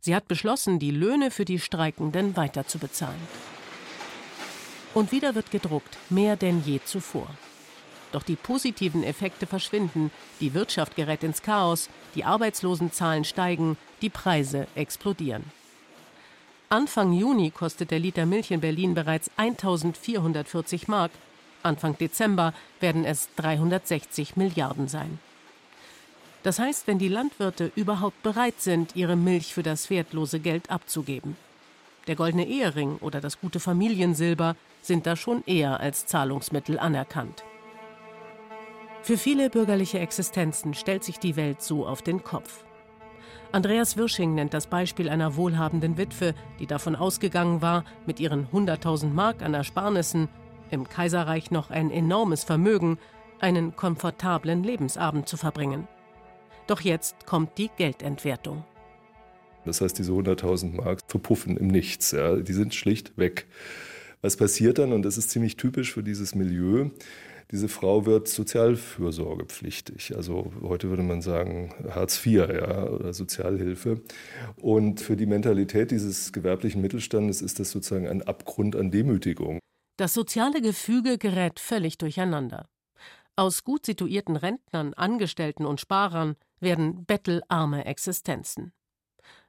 Sie 0.00 0.16
hat 0.16 0.26
beschlossen, 0.26 0.80
die 0.80 0.90
Löhne 0.90 1.30
für 1.30 1.44
die 1.44 1.60
Streikenden 1.60 2.36
weiterzubezahlen. 2.36 3.20
Und 4.94 5.12
wieder 5.12 5.36
wird 5.36 5.52
gedruckt, 5.52 5.96
mehr 6.10 6.34
denn 6.34 6.60
je 6.66 6.80
zuvor. 6.84 7.28
Doch 8.10 8.24
die 8.24 8.34
positiven 8.34 9.04
Effekte 9.04 9.46
verschwinden, 9.46 10.10
die 10.40 10.54
Wirtschaft 10.54 10.96
gerät 10.96 11.22
ins 11.22 11.42
Chaos, 11.42 11.88
die 12.16 12.24
Arbeitslosenzahlen 12.24 13.22
steigen, 13.22 13.76
die 14.02 14.10
Preise 14.10 14.66
explodieren. 14.74 15.44
Anfang 16.68 17.12
Juni 17.12 17.52
kostet 17.52 17.92
der 17.92 18.00
Liter 18.00 18.26
Milch 18.26 18.50
in 18.50 18.60
Berlin 18.60 18.94
bereits 18.94 19.30
1440 19.36 20.88
Mark, 20.88 21.12
Anfang 21.62 21.96
Dezember 21.98 22.54
werden 22.80 23.04
es 23.04 23.28
360 23.36 24.36
Milliarden 24.36 24.88
sein. 24.88 25.18
Das 26.42 26.58
heißt, 26.58 26.86
wenn 26.86 26.98
die 26.98 27.08
Landwirte 27.08 27.72
überhaupt 27.74 28.22
bereit 28.22 28.60
sind, 28.60 28.94
ihre 28.96 29.16
Milch 29.16 29.52
für 29.52 29.62
das 29.62 29.90
wertlose 29.90 30.40
Geld 30.40 30.70
abzugeben. 30.70 31.36
Der 32.06 32.16
goldene 32.16 32.46
Ehering 32.46 32.96
oder 32.98 33.20
das 33.20 33.40
gute 33.40 33.60
Familiensilber 33.60 34.56
sind 34.80 35.06
da 35.06 35.16
schon 35.16 35.42
eher 35.46 35.80
als 35.80 36.06
Zahlungsmittel 36.06 36.78
anerkannt. 36.78 37.44
Für 39.02 39.18
viele 39.18 39.50
bürgerliche 39.50 39.98
Existenzen 39.98 40.74
stellt 40.74 41.04
sich 41.04 41.18
die 41.18 41.36
Welt 41.36 41.62
so 41.62 41.86
auf 41.86 42.02
den 42.02 42.22
Kopf. 42.24 42.64
Andreas 43.52 43.96
Wirsching 43.96 44.34
nennt 44.34 44.52
das 44.52 44.66
Beispiel 44.66 45.08
einer 45.08 45.36
wohlhabenden 45.36 45.96
Witwe, 45.96 46.34
die 46.58 46.66
davon 46.66 46.94
ausgegangen 46.94 47.62
war, 47.62 47.84
mit 48.06 48.20
ihren 48.20 48.46
100.000 48.48 49.08
Mark 49.08 49.42
an 49.42 49.54
Ersparnissen, 49.54 50.28
im 50.70 50.88
Kaiserreich 50.88 51.50
noch 51.50 51.70
ein 51.70 51.90
enormes 51.90 52.44
Vermögen, 52.44 52.98
einen 53.40 53.76
komfortablen 53.76 54.62
Lebensabend 54.62 55.28
zu 55.28 55.36
verbringen. 55.36 55.86
Doch 56.66 56.80
jetzt 56.80 57.26
kommt 57.26 57.56
die 57.58 57.70
Geldentwertung. 57.76 58.64
Das 59.64 59.80
heißt, 59.80 59.98
diese 59.98 60.12
100.000 60.12 60.76
Mark 60.76 61.00
verpuffen 61.08 61.56
im 61.56 61.68
Nichts. 61.68 62.12
Ja. 62.12 62.36
Die 62.36 62.52
sind 62.52 62.74
schlicht 62.74 63.16
weg. 63.18 63.46
Was 64.22 64.36
passiert 64.36 64.78
dann? 64.78 64.92
Und 64.92 65.02
das 65.02 65.18
ist 65.18 65.30
ziemlich 65.30 65.56
typisch 65.56 65.92
für 65.92 66.02
dieses 66.02 66.34
Milieu. 66.34 66.90
Diese 67.50 67.68
Frau 67.68 68.04
wird 68.04 68.28
sozialfürsorgepflichtig. 68.28 70.14
Also 70.14 70.52
heute 70.60 70.90
würde 70.90 71.02
man 71.02 71.22
sagen 71.22 71.72
Hartz 71.88 72.24
IV 72.24 72.48
ja, 72.48 72.86
oder 72.86 73.14
Sozialhilfe. 73.14 74.02
Und 74.56 75.00
für 75.00 75.16
die 75.16 75.26
Mentalität 75.26 75.90
dieses 75.90 76.32
gewerblichen 76.32 76.82
Mittelstandes 76.82 77.40
ist 77.40 77.58
das 77.58 77.70
sozusagen 77.70 78.06
ein 78.06 78.22
Abgrund 78.22 78.76
an 78.76 78.90
Demütigung. 78.90 79.60
Das 79.98 80.14
soziale 80.14 80.62
Gefüge 80.62 81.18
gerät 81.18 81.58
völlig 81.58 81.98
durcheinander. 81.98 82.68
Aus 83.34 83.64
gut 83.64 83.84
situierten 83.84 84.36
Rentnern, 84.36 84.94
Angestellten 84.94 85.66
und 85.66 85.80
Sparern 85.80 86.36
werden 86.60 87.04
bettelarme 87.04 87.84
Existenzen. 87.84 88.72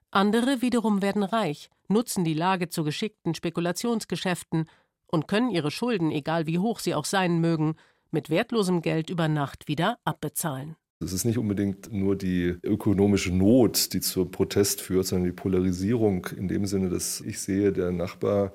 Andere 0.09 0.63
wiederum 0.63 1.03
werden 1.03 1.21
reich, 1.21 1.69
nutzen 1.87 2.23
die 2.23 2.33
Lage 2.33 2.67
zu 2.67 2.83
geschickten 2.83 3.35
Spekulationsgeschäften 3.35 4.67
und 5.05 5.27
können 5.27 5.51
ihre 5.51 5.69
Schulden, 5.69 6.09
egal 6.09 6.47
wie 6.47 6.57
hoch 6.57 6.79
sie 6.79 6.95
auch 6.95 7.05
sein 7.05 7.39
mögen, 7.39 7.75
mit 8.09 8.31
wertlosem 8.31 8.81
Geld 8.81 9.11
über 9.11 9.27
Nacht 9.27 9.67
wieder 9.67 9.99
abbezahlen. 10.03 10.75
Es 10.99 11.13
ist 11.13 11.25
nicht 11.25 11.37
unbedingt 11.37 11.93
nur 11.93 12.15
die 12.15 12.57
ökonomische 12.63 13.31
Not, 13.31 13.93
die 13.93 14.01
zur 14.01 14.31
Protest 14.31 14.81
führt, 14.81 15.05
sondern 15.05 15.25
die 15.25 15.35
Polarisierung 15.35 16.25
in 16.35 16.47
dem 16.47 16.65
Sinne, 16.65 16.89
dass 16.89 17.21
ich 17.21 17.39
sehe, 17.39 17.71
der 17.71 17.91
Nachbar 17.91 18.51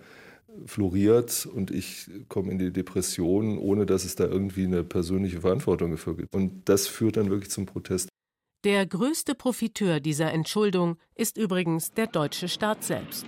floriert 0.66 1.46
und 1.46 1.70
ich 1.70 2.08
komme 2.28 2.52
in 2.52 2.58
die 2.58 2.72
Depression, 2.72 3.58
ohne 3.58 3.86
dass 3.86 4.04
es 4.04 4.14
da 4.14 4.24
irgendwie 4.24 4.64
eine 4.64 4.84
persönliche 4.84 5.40
Verantwortung 5.40 5.90
dafür 5.90 6.16
gibt. 6.16 6.34
Und 6.34 6.68
das 6.68 6.86
führt 6.86 7.16
dann 7.16 7.30
wirklich 7.30 7.50
zum 7.50 7.66
Protest. 7.66 8.08
Der 8.64 8.86
größte 8.86 9.34
Profiteur 9.34 10.00
dieser 10.00 10.32
Entschuldung 10.32 10.96
ist 11.14 11.36
übrigens 11.36 11.92
der 11.92 12.06
deutsche 12.06 12.48
Staat 12.48 12.82
selbst. 12.82 13.26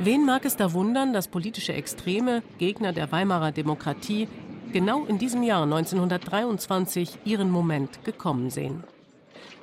Wen 0.00 0.26
mag 0.26 0.44
es 0.44 0.56
da 0.56 0.72
wundern, 0.72 1.12
dass 1.12 1.28
politische 1.28 1.72
Extreme, 1.72 2.42
Gegner 2.58 2.92
der 2.92 3.10
Weimarer 3.12 3.52
Demokratie, 3.52 4.28
genau 4.72 5.06
in 5.06 5.18
diesem 5.18 5.42
Jahr 5.42 5.62
1923 5.62 7.20
ihren 7.24 7.50
Moment 7.50 8.04
gekommen 8.04 8.50
sehen? 8.50 8.84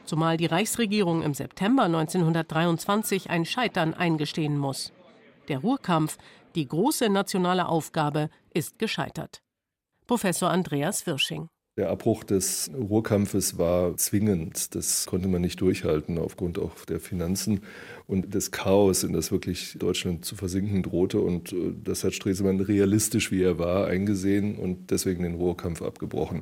Zumal 0.05 0.38
die 0.38 0.45
Reichsregierung 0.45 1.21
im 1.21 1.33
September 1.33 1.83
1923 1.83 3.29
ein 3.29 3.45
Scheitern 3.45 3.93
eingestehen 3.93 4.57
muss. 4.57 4.93
Der 5.48 5.60
Ruhrkampf, 5.60 6.17
die 6.55 6.67
große 6.67 7.10
nationale 7.10 7.67
Aufgabe, 7.67 8.29
ist 8.53 8.79
gescheitert. 8.79 9.41
Professor 10.07 10.50
Andreas 10.50 11.05
Wirsching. 11.07 11.48
Der 11.77 11.89
Abbruch 11.89 12.25
des 12.25 12.69
Ruhrkampfes 12.75 13.57
war 13.57 13.95
zwingend. 13.95 14.75
Das 14.75 15.05
konnte 15.05 15.29
man 15.29 15.41
nicht 15.41 15.62
durchhalten 15.62 16.17
aufgrund 16.17 16.60
auch 16.60 16.83
der 16.83 17.00
Finanzen 17.00 17.62
und 18.07 18.33
des 18.33 18.51
Chaos, 18.51 19.03
in 19.03 19.13
das 19.13 19.31
wirklich 19.31 19.77
Deutschland 19.79 20.25
zu 20.25 20.36
versinken 20.36 20.83
drohte. 20.83 21.21
Und 21.21 21.53
äh, 21.53 21.74
das 21.81 22.03
hat 22.03 22.13
Stresemann 22.13 22.60
realistisch, 22.60 23.31
wie 23.31 23.41
er 23.41 23.57
war, 23.57 23.88
eingesehen 23.88 24.57
und 24.57 24.91
deswegen 24.91 25.24
den 25.24 25.36
Ruhrkampf 25.36 25.81
abgebrochen. 25.81 26.41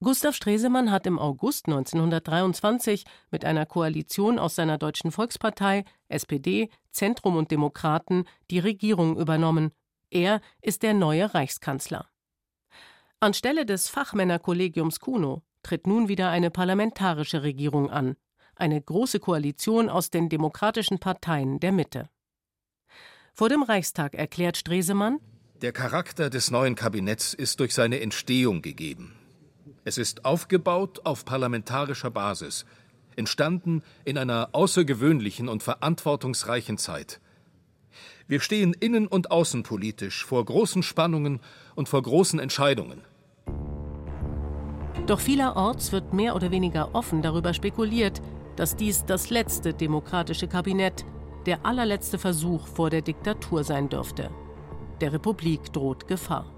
Gustav 0.00 0.34
Stresemann 0.34 0.90
hat 0.90 1.06
im 1.06 1.18
August 1.18 1.66
1923 1.66 3.04
mit 3.30 3.44
einer 3.44 3.64
Koalition 3.64 4.38
aus 4.38 4.54
seiner 4.54 4.76
Deutschen 4.76 5.12
Volkspartei, 5.12 5.84
SPD, 6.08 6.68
Zentrum 6.90 7.36
und 7.36 7.50
Demokraten 7.50 8.24
die 8.50 8.58
Regierung 8.58 9.18
übernommen. 9.18 9.70
Er 10.10 10.40
ist 10.60 10.82
der 10.82 10.94
neue 10.94 11.32
Reichskanzler. 11.32 12.08
Anstelle 13.20 13.64
des 13.64 13.88
Fachmännerkollegiums 13.88 15.00
Kuno 15.00 15.42
tritt 15.62 15.86
nun 15.86 16.08
wieder 16.08 16.28
eine 16.28 16.50
parlamentarische 16.50 17.42
Regierung 17.42 17.90
an, 17.90 18.16
eine 18.56 18.80
große 18.80 19.20
Koalition 19.20 19.88
aus 19.88 20.10
den 20.10 20.28
demokratischen 20.28 20.98
Parteien 20.98 21.58
der 21.60 21.72
Mitte. 21.72 22.10
Vor 23.32 23.48
dem 23.48 23.62
Reichstag 23.62 24.14
erklärt 24.14 24.58
Stresemann 24.58 25.18
Der 25.62 25.72
Charakter 25.72 26.28
des 26.28 26.50
neuen 26.50 26.74
Kabinetts 26.74 27.32
ist 27.32 27.60
durch 27.60 27.74
seine 27.74 28.00
Entstehung 28.00 28.60
gegeben. 28.60 29.16
Es 29.84 29.98
ist 29.98 30.24
aufgebaut 30.24 31.02
auf 31.04 31.26
parlamentarischer 31.26 32.10
Basis, 32.10 32.64
entstanden 33.16 33.82
in 34.04 34.16
einer 34.16 34.48
außergewöhnlichen 34.52 35.48
und 35.48 35.62
verantwortungsreichen 35.62 36.78
Zeit. 36.78 37.20
Wir 38.26 38.40
stehen 38.40 38.72
innen- 38.72 39.06
und 39.06 39.30
außenpolitisch 39.30 40.24
vor 40.24 40.42
großen 40.44 40.82
Spannungen 40.82 41.40
und 41.74 41.88
vor 41.88 42.02
großen 42.02 42.40
Entscheidungen. 42.40 43.02
Doch 45.06 45.20
vielerorts 45.20 45.92
wird 45.92 46.14
mehr 46.14 46.34
oder 46.34 46.50
weniger 46.50 46.94
offen 46.94 47.20
darüber 47.20 47.52
spekuliert, 47.52 48.22
dass 48.56 48.76
dies 48.76 49.04
das 49.04 49.28
letzte 49.28 49.74
demokratische 49.74 50.48
Kabinett, 50.48 51.04
der 51.44 51.66
allerletzte 51.66 52.18
Versuch 52.18 52.66
vor 52.66 52.88
der 52.88 53.02
Diktatur 53.02 53.64
sein 53.64 53.90
dürfte. 53.90 54.30
Der 55.02 55.12
Republik 55.12 55.70
droht 55.74 56.08
Gefahr. 56.08 56.53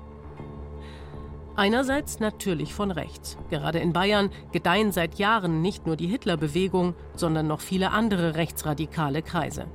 Einerseits 1.56 2.20
natürlich 2.20 2.74
von 2.74 2.90
rechts. 2.90 3.38
Gerade 3.48 3.78
in 3.78 3.94
Bayern 3.94 4.30
gedeihen 4.52 4.92
seit 4.92 5.14
Jahren 5.14 5.62
nicht 5.62 5.86
nur 5.86 5.96
die 5.96 6.06
Hitlerbewegung, 6.06 6.94
sondern 7.14 7.46
noch 7.46 7.60
viele 7.60 7.92
andere 7.92 8.34
rechtsradikale 8.34 9.22
Kreise. 9.22 9.66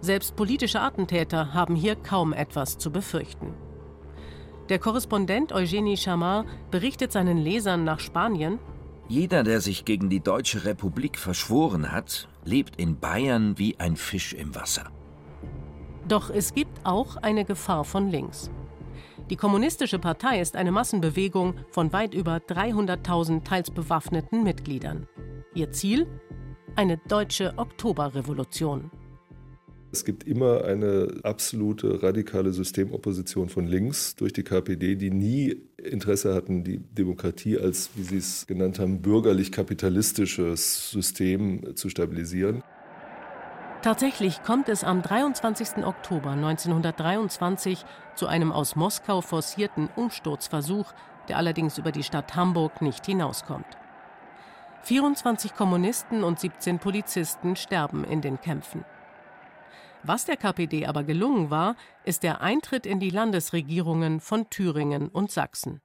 Selbst 0.00 0.36
politische 0.36 0.80
Attentäter 0.80 1.52
haben 1.52 1.74
hier 1.74 1.96
kaum 1.96 2.32
etwas 2.32 2.78
zu 2.78 2.92
befürchten. 2.92 3.54
Der 4.68 4.78
Korrespondent 4.78 5.52
Eugenie 5.52 5.96
Chamard 5.96 6.46
berichtet 6.70 7.10
seinen 7.10 7.38
Lesern 7.38 7.82
nach 7.82 7.98
Spanien. 7.98 8.60
Jeder, 9.08 9.42
der 9.42 9.60
sich 9.60 9.84
gegen 9.84 10.08
die 10.10 10.20
Deutsche 10.20 10.64
Republik 10.64 11.18
verschworen 11.18 11.90
hat, 11.90 12.28
lebt 12.44 12.76
in 12.76 13.00
Bayern 13.00 13.58
wie 13.58 13.80
ein 13.80 13.96
Fisch 13.96 14.32
im 14.32 14.54
Wasser. 14.54 14.84
Doch 16.06 16.30
es 16.30 16.54
gibt 16.54 16.86
auch 16.86 17.16
eine 17.16 17.44
Gefahr 17.44 17.84
von 17.84 18.08
links. 18.08 18.48
Die 19.30 19.36
Kommunistische 19.36 20.00
Partei 20.00 20.40
ist 20.40 20.56
eine 20.56 20.72
Massenbewegung 20.72 21.54
von 21.70 21.92
weit 21.92 22.14
über 22.14 22.38
300.000 22.38 23.44
teils 23.44 23.70
bewaffneten 23.70 24.42
Mitgliedern. 24.42 25.06
Ihr 25.54 25.70
Ziel? 25.70 26.08
Eine 26.74 26.96
deutsche 26.96 27.54
Oktoberrevolution. 27.56 28.90
Es 29.92 30.04
gibt 30.04 30.24
immer 30.24 30.64
eine 30.64 31.20
absolute 31.22 32.02
radikale 32.02 32.52
Systemopposition 32.52 33.48
von 33.48 33.68
links 33.68 34.16
durch 34.16 34.32
die 34.32 34.42
KPD, 34.42 34.96
die 34.96 35.10
nie 35.10 35.56
Interesse 35.76 36.34
hatten, 36.34 36.64
die 36.64 36.78
Demokratie 36.78 37.56
als, 37.56 37.90
wie 37.94 38.02
Sie 38.02 38.16
es 38.16 38.48
genannt 38.48 38.80
haben, 38.80 39.00
bürgerlich-kapitalistisches 39.00 40.90
System 40.90 41.76
zu 41.76 41.88
stabilisieren. 41.88 42.64
Tatsächlich 43.82 44.42
kommt 44.42 44.68
es 44.68 44.84
am 44.84 45.00
23. 45.00 45.86
Oktober 45.86 46.32
1923 46.32 47.86
zu 48.14 48.26
einem 48.26 48.52
aus 48.52 48.76
Moskau 48.76 49.22
forcierten 49.22 49.88
Umsturzversuch, 49.96 50.92
der 51.28 51.38
allerdings 51.38 51.78
über 51.78 51.90
die 51.90 52.02
Stadt 52.02 52.36
Hamburg 52.36 52.82
nicht 52.82 53.06
hinauskommt. 53.06 53.78
24 54.82 55.54
Kommunisten 55.54 56.24
und 56.24 56.38
17 56.38 56.78
Polizisten 56.78 57.56
sterben 57.56 58.04
in 58.04 58.20
den 58.20 58.38
Kämpfen. 58.38 58.84
Was 60.02 60.26
der 60.26 60.36
KPD 60.36 60.86
aber 60.86 61.02
gelungen 61.02 61.48
war, 61.48 61.74
ist 62.04 62.22
der 62.22 62.42
Eintritt 62.42 62.84
in 62.84 63.00
die 63.00 63.10
Landesregierungen 63.10 64.20
von 64.20 64.50
Thüringen 64.50 65.08
und 65.08 65.30
Sachsen. 65.30 65.80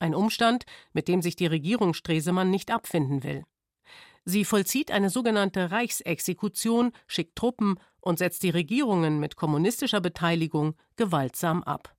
Ein 0.00 0.16
Umstand, 0.16 0.64
mit 0.92 1.06
dem 1.06 1.22
sich 1.22 1.36
die 1.36 1.46
Regierung 1.46 1.94
Stresemann 1.94 2.50
nicht 2.50 2.72
abfinden 2.72 3.22
will. 3.22 3.44
Sie 4.24 4.44
vollzieht 4.44 4.90
eine 4.90 5.10
sogenannte 5.10 5.70
Reichsexekution, 5.70 6.92
schickt 7.06 7.36
Truppen 7.36 7.78
und 8.00 8.18
setzt 8.18 8.42
die 8.42 8.50
Regierungen 8.50 9.20
mit 9.20 9.36
kommunistischer 9.36 10.00
Beteiligung 10.00 10.74
gewaltsam 10.96 11.62
ab. 11.62 11.94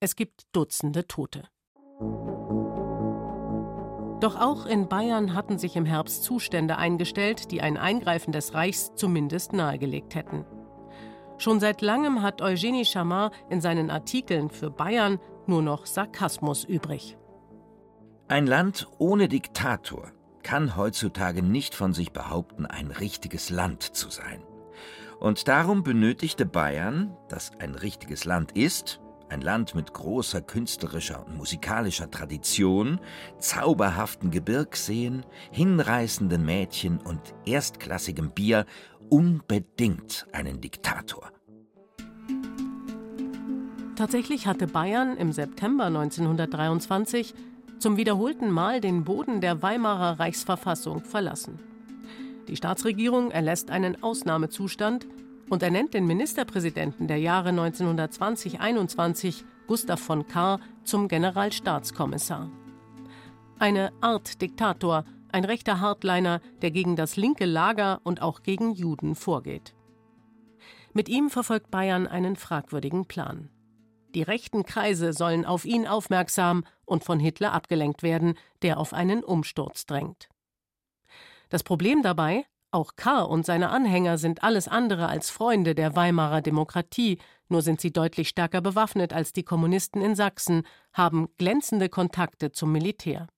Es 0.00 0.16
gibt 0.16 0.46
Dutzende 0.52 1.06
Tote. 1.06 1.48
Doch 4.20 4.34
auch 4.34 4.66
in 4.66 4.88
Bayern 4.88 5.34
hatten 5.34 5.58
sich 5.58 5.76
im 5.76 5.84
Herbst 5.84 6.24
Zustände 6.24 6.76
eingestellt, 6.76 7.52
die 7.52 7.60
ein 7.60 7.76
Eingreifen 7.76 8.32
des 8.32 8.52
Reichs 8.52 8.92
zumindest 8.96 9.52
nahegelegt 9.52 10.16
hätten. 10.16 10.44
Schon 11.38 11.60
seit 11.60 11.82
langem 11.82 12.22
hat 12.22 12.42
Eugenie 12.42 12.84
Chamard 12.84 13.32
in 13.48 13.60
seinen 13.60 13.90
Artikeln 13.90 14.50
für 14.50 14.70
Bayern 14.70 15.20
nur 15.46 15.62
noch 15.62 15.86
Sarkasmus 15.86 16.64
übrig. 16.64 17.16
Ein 18.26 18.48
Land 18.48 18.88
ohne 18.98 19.28
Diktator 19.28 20.10
kann 20.48 20.76
heutzutage 20.76 21.42
nicht 21.42 21.74
von 21.74 21.92
sich 21.92 22.10
behaupten, 22.12 22.64
ein 22.64 22.90
richtiges 22.90 23.50
Land 23.50 23.82
zu 23.82 24.08
sein. 24.08 24.42
Und 25.20 25.46
darum 25.46 25.82
benötigte 25.82 26.46
Bayern, 26.46 27.14
das 27.28 27.52
ein 27.58 27.74
richtiges 27.74 28.24
Land 28.24 28.52
ist, 28.52 28.98
ein 29.28 29.42
Land 29.42 29.74
mit 29.74 29.92
großer 29.92 30.40
künstlerischer 30.40 31.26
und 31.26 31.36
musikalischer 31.36 32.10
Tradition, 32.10 32.98
zauberhaften 33.38 34.30
Gebirgsseen, 34.30 35.26
hinreißenden 35.52 36.42
Mädchen 36.42 36.96
und 36.96 37.20
erstklassigem 37.44 38.30
Bier 38.30 38.64
unbedingt 39.10 40.26
einen 40.32 40.62
Diktator. 40.62 41.30
Tatsächlich 43.96 44.46
hatte 44.46 44.66
Bayern 44.66 45.18
im 45.18 45.30
September 45.30 45.84
1923 45.84 47.34
zum 47.78 47.96
wiederholten 47.96 48.50
Mal 48.50 48.80
den 48.80 49.04
Boden 49.04 49.40
der 49.40 49.62
Weimarer 49.62 50.18
Reichsverfassung 50.18 51.04
verlassen. 51.04 51.58
Die 52.48 52.56
Staatsregierung 52.56 53.30
erlässt 53.30 53.70
einen 53.70 54.02
Ausnahmezustand 54.02 55.06
und 55.48 55.62
ernennt 55.62 55.94
den 55.94 56.06
Ministerpräsidenten 56.06 57.06
der 57.06 57.18
Jahre 57.18 57.50
1920-21, 57.50 59.44
Gustav 59.66 60.00
von 60.00 60.26
Kahr, 60.26 60.60
zum 60.84 61.08
Generalstaatskommissar. 61.08 62.50
Eine 63.58 63.92
Art 64.00 64.40
Diktator, 64.40 65.04
ein 65.30 65.44
rechter 65.44 65.80
Hardliner, 65.80 66.40
der 66.62 66.70
gegen 66.70 66.96
das 66.96 67.16
linke 67.16 67.44
Lager 67.44 68.00
und 68.02 68.22
auch 68.22 68.42
gegen 68.42 68.72
Juden 68.72 69.14
vorgeht. 69.14 69.74
Mit 70.92 71.08
ihm 71.08 71.28
verfolgt 71.28 71.70
Bayern 71.70 72.06
einen 72.06 72.36
fragwürdigen 72.36 73.06
Plan. 73.06 73.50
Die 74.14 74.22
rechten 74.22 74.64
Kreise 74.64 75.12
sollen 75.12 75.44
auf 75.44 75.64
ihn 75.64 75.86
aufmerksam 75.86 76.64
und 76.84 77.04
von 77.04 77.20
Hitler 77.20 77.52
abgelenkt 77.52 78.02
werden, 78.02 78.34
der 78.62 78.78
auf 78.78 78.92
einen 78.92 79.22
Umsturz 79.22 79.86
drängt. 79.86 80.28
Das 81.50 81.62
Problem 81.62 82.02
dabei, 82.02 82.44
auch 82.70 82.96
Kahr 82.96 83.30
und 83.30 83.46
seine 83.46 83.70
Anhänger 83.70 84.18
sind 84.18 84.42
alles 84.42 84.68
andere 84.68 85.08
als 85.08 85.30
Freunde 85.30 85.74
der 85.74 85.96
Weimarer 85.96 86.42
Demokratie, 86.42 87.18
nur 87.48 87.62
sind 87.62 87.80
sie 87.80 87.92
deutlich 87.92 88.28
stärker 88.28 88.60
bewaffnet 88.60 89.14
als 89.14 89.32
die 89.32 89.42
Kommunisten 89.42 90.02
in 90.02 90.14
Sachsen, 90.14 90.64
haben 90.92 91.28
glänzende 91.38 91.88
Kontakte 91.88 92.52
zum 92.52 92.72
Militär. 92.72 93.28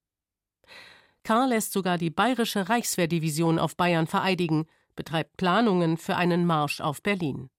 Kahr 1.23 1.47
lässt 1.47 1.71
sogar 1.71 1.97
die 1.97 2.09
bayerische 2.09 2.67
Reichswehrdivision 2.67 3.59
auf 3.59 3.77
Bayern 3.77 4.07
vereidigen, 4.07 4.65
betreibt 4.95 5.37
Planungen 5.37 5.97
für 5.97 6.17
einen 6.17 6.45
Marsch 6.45 6.81
auf 6.81 7.01
Berlin. 7.01 7.49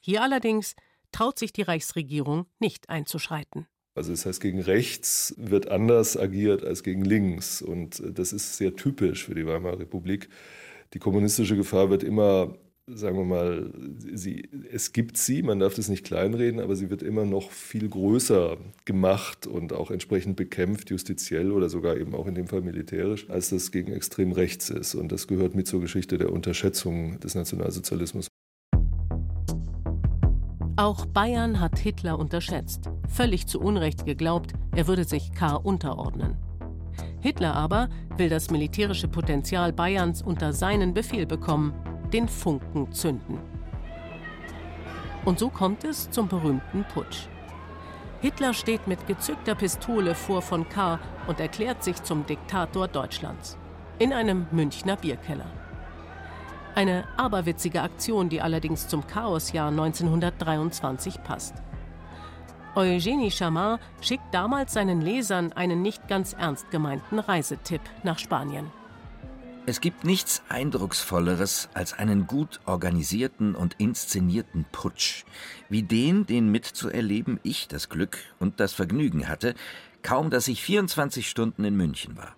Hier 0.00 0.22
allerdings 0.22 0.74
traut 1.14 1.38
sich 1.38 1.52
die 1.52 1.62
Reichsregierung 1.62 2.46
nicht 2.58 2.90
einzuschreiten. 2.90 3.66
Also 3.94 4.10
das 4.10 4.26
heißt, 4.26 4.40
gegen 4.40 4.60
rechts 4.60 5.34
wird 5.38 5.70
anders 5.70 6.16
agiert 6.16 6.64
als 6.64 6.82
gegen 6.82 7.04
links. 7.04 7.62
Und 7.62 8.02
das 8.04 8.32
ist 8.32 8.56
sehr 8.56 8.74
typisch 8.74 9.24
für 9.24 9.36
die 9.36 9.46
Weimarer 9.46 9.78
Republik. 9.78 10.28
Die 10.92 10.98
kommunistische 10.98 11.56
Gefahr 11.56 11.90
wird 11.90 12.02
immer, 12.02 12.56
sagen 12.88 13.16
wir 13.16 13.24
mal, 13.24 13.72
sie, 14.12 14.48
es 14.72 14.92
gibt 14.92 15.16
sie, 15.16 15.44
man 15.44 15.60
darf 15.60 15.74
das 15.74 15.88
nicht 15.88 16.04
kleinreden, 16.04 16.58
aber 16.58 16.74
sie 16.74 16.90
wird 16.90 17.04
immer 17.04 17.24
noch 17.24 17.52
viel 17.52 17.88
größer 17.88 18.56
gemacht 18.84 19.46
und 19.46 19.72
auch 19.72 19.92
entsprechend 19.92 20.34
bekämpft, 20.34 20.90
justiziell 20.90 21.52
oder 21.52 21.68
sogar 21.68 21.96
eben 21.96 22.16
auch 22.16 22.26
in 22.26 22.34
dem 22.34 22.48
Fall 22.48 22.62
militärisch, 22.62 23.30
als 23.30 23.50
das 23.50 23.70
gegen 23.70 23.92
extrem 23.92 24.32
rechts 24.32 24.68
ist. 24.70 24.96
Und 24.96 25.12
das 25.12 25.28
gehört 25.28 25.54
mit 25.54 25.68
zur 25.68 25.80
Geschichte 25.80 26.18
der 26.18 26.32
Unterschätzung 26.32 27.20
des 27.20 27.36
Nationalsozialismus. 27.36 28.26
Auch 30.76 31.06
Bayern 31.06 31.60
hat 31.60 31.78
Hitler 31.78 32.18
unterschätzt, 32.18 32.90
völlig 33.08 33.46
zu 33.46 33.60
Unrecht 33.60 34.04
geglaubt, 34.04 34.54
er 34.74 34.88
würde 34.88 35.04
sich 35.04 35.32
K. 35.32 35.54
unterordnen. 35.54 36.36
Hitler 37.20 37.54
aber 37.54 37.88
will 38.16 38.28
das 38.28 38.50
militärische 38.50 39.06
Potenzial 39.06 39.72
Bayerns 39.72 40.20
unter 40.20 40.52
seinen 40.52 40.92
Befehl 40.92 41.26
bekommen, 41.26 41.72
den 42.12 42.28
Funken 42.28 42.90
zünden. 42.90 43.38
Und 45.24 45.38
so 45.38 45.48
kommt 45.48 45.84
es 45.84 46.10
zum 46.10 46.26
berühmten 46.26 46.84
Putsch. 46.92 47.28
Hitler 48.20 48.52
steht 48.52 48.88
mit 48.88 49.06
gezückter 49.06 49.54
Pistole 49.54 50.16
vor 50.16 50.42
von 50.42 50.68
K. 50.68 50.98
und 51.28 51.38
erklärt 51.38 51.84
sich 51.84 52.02
zum 52.02 52.26
Diktator 52.26 52.88
Deutschlands. 52.88 53.56
In 54.00 54.12
einem 54.12 54.48
Münchner 54.50 54.96
Bierkeller. 54.96 55.46
Eine 56.74 57.04
aberwitzige 57.16 57.82
Aktion, 57.82 58.28
die 58.28 58.40
allerdings 58.40 58.88
zum 58.88 59.06
Chaosjahr 59.06 59.68
1923 59.68 61.22
passt. 61.22 61.54
Eugenie 62.74 63.30
Chamard 63.30 63.80
schickt 64.00 64.34
damals 64.34 64.72
seinen 64.72 65.00
Lesern 65.00 65.52
einen 65.52 65.82
nicht 65.82 66.08
ganz 66.08 66.32
ernst 66.32 66.72
gemeinten 66.72 67.20
Reisetipp 67.20 67.80
nach 68.02 68.18
Spanien. 68.18 68.72
Es 69.66 69.80
gibt 69.80 70.04
nichts 70.04 70.42
Eindrucksvolleres 70.48 71.68
als 71.72 71.94
einen 71.94 72.26
gut 72.26 72.60
organisierten 72.66 73.54
und 73.54 73.76
inszenierten 73.78 74.66
Putsch, 74.72 75.24
wie 75.70 75.84
den, 75.84 76.26
den 76.26 76.50
mitzuerleben 76.50 77.38
ich 77.44 77.68
das 77.68 77.88
Glück 77.88 78.18
und 78.40 78.58
das 78.58 78.74
Vergnügen 78.74 79.28
hatte, 79.28 79.54
kaum 80.02 80.28
dass 80.28 80.48
ich 80.48 80.60
24 80.62 81.30
Stunden 81.30 81.64
in 81.64 81.76
München 81.76 82.16
war. 82.16 82.34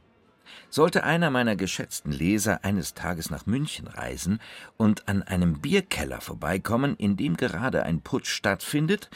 Sollte 0.76 1.04
einer 1.04 1.30
meiner 1.30 1.56
geschätzten 1.56 2.12
Leser 2.12 2.62
eines 2.62 2.92
Tages 2.92 3.30
nach 3.30 3.46
München 3.46 3.86
reisen 3.86 4.40
und 4.76 5.08
an 5.08 5.22
einem 5.22 5.62
Bierkeller 5.62 6.20
vorbeikommen, 6.20 6.96
in 6.98 7.16
dem 7.16 7.38
gerade 7.38 7.84
ein 7.84 8.02
Putsch 8.02 8.28
stattfindet, 8.28 9.08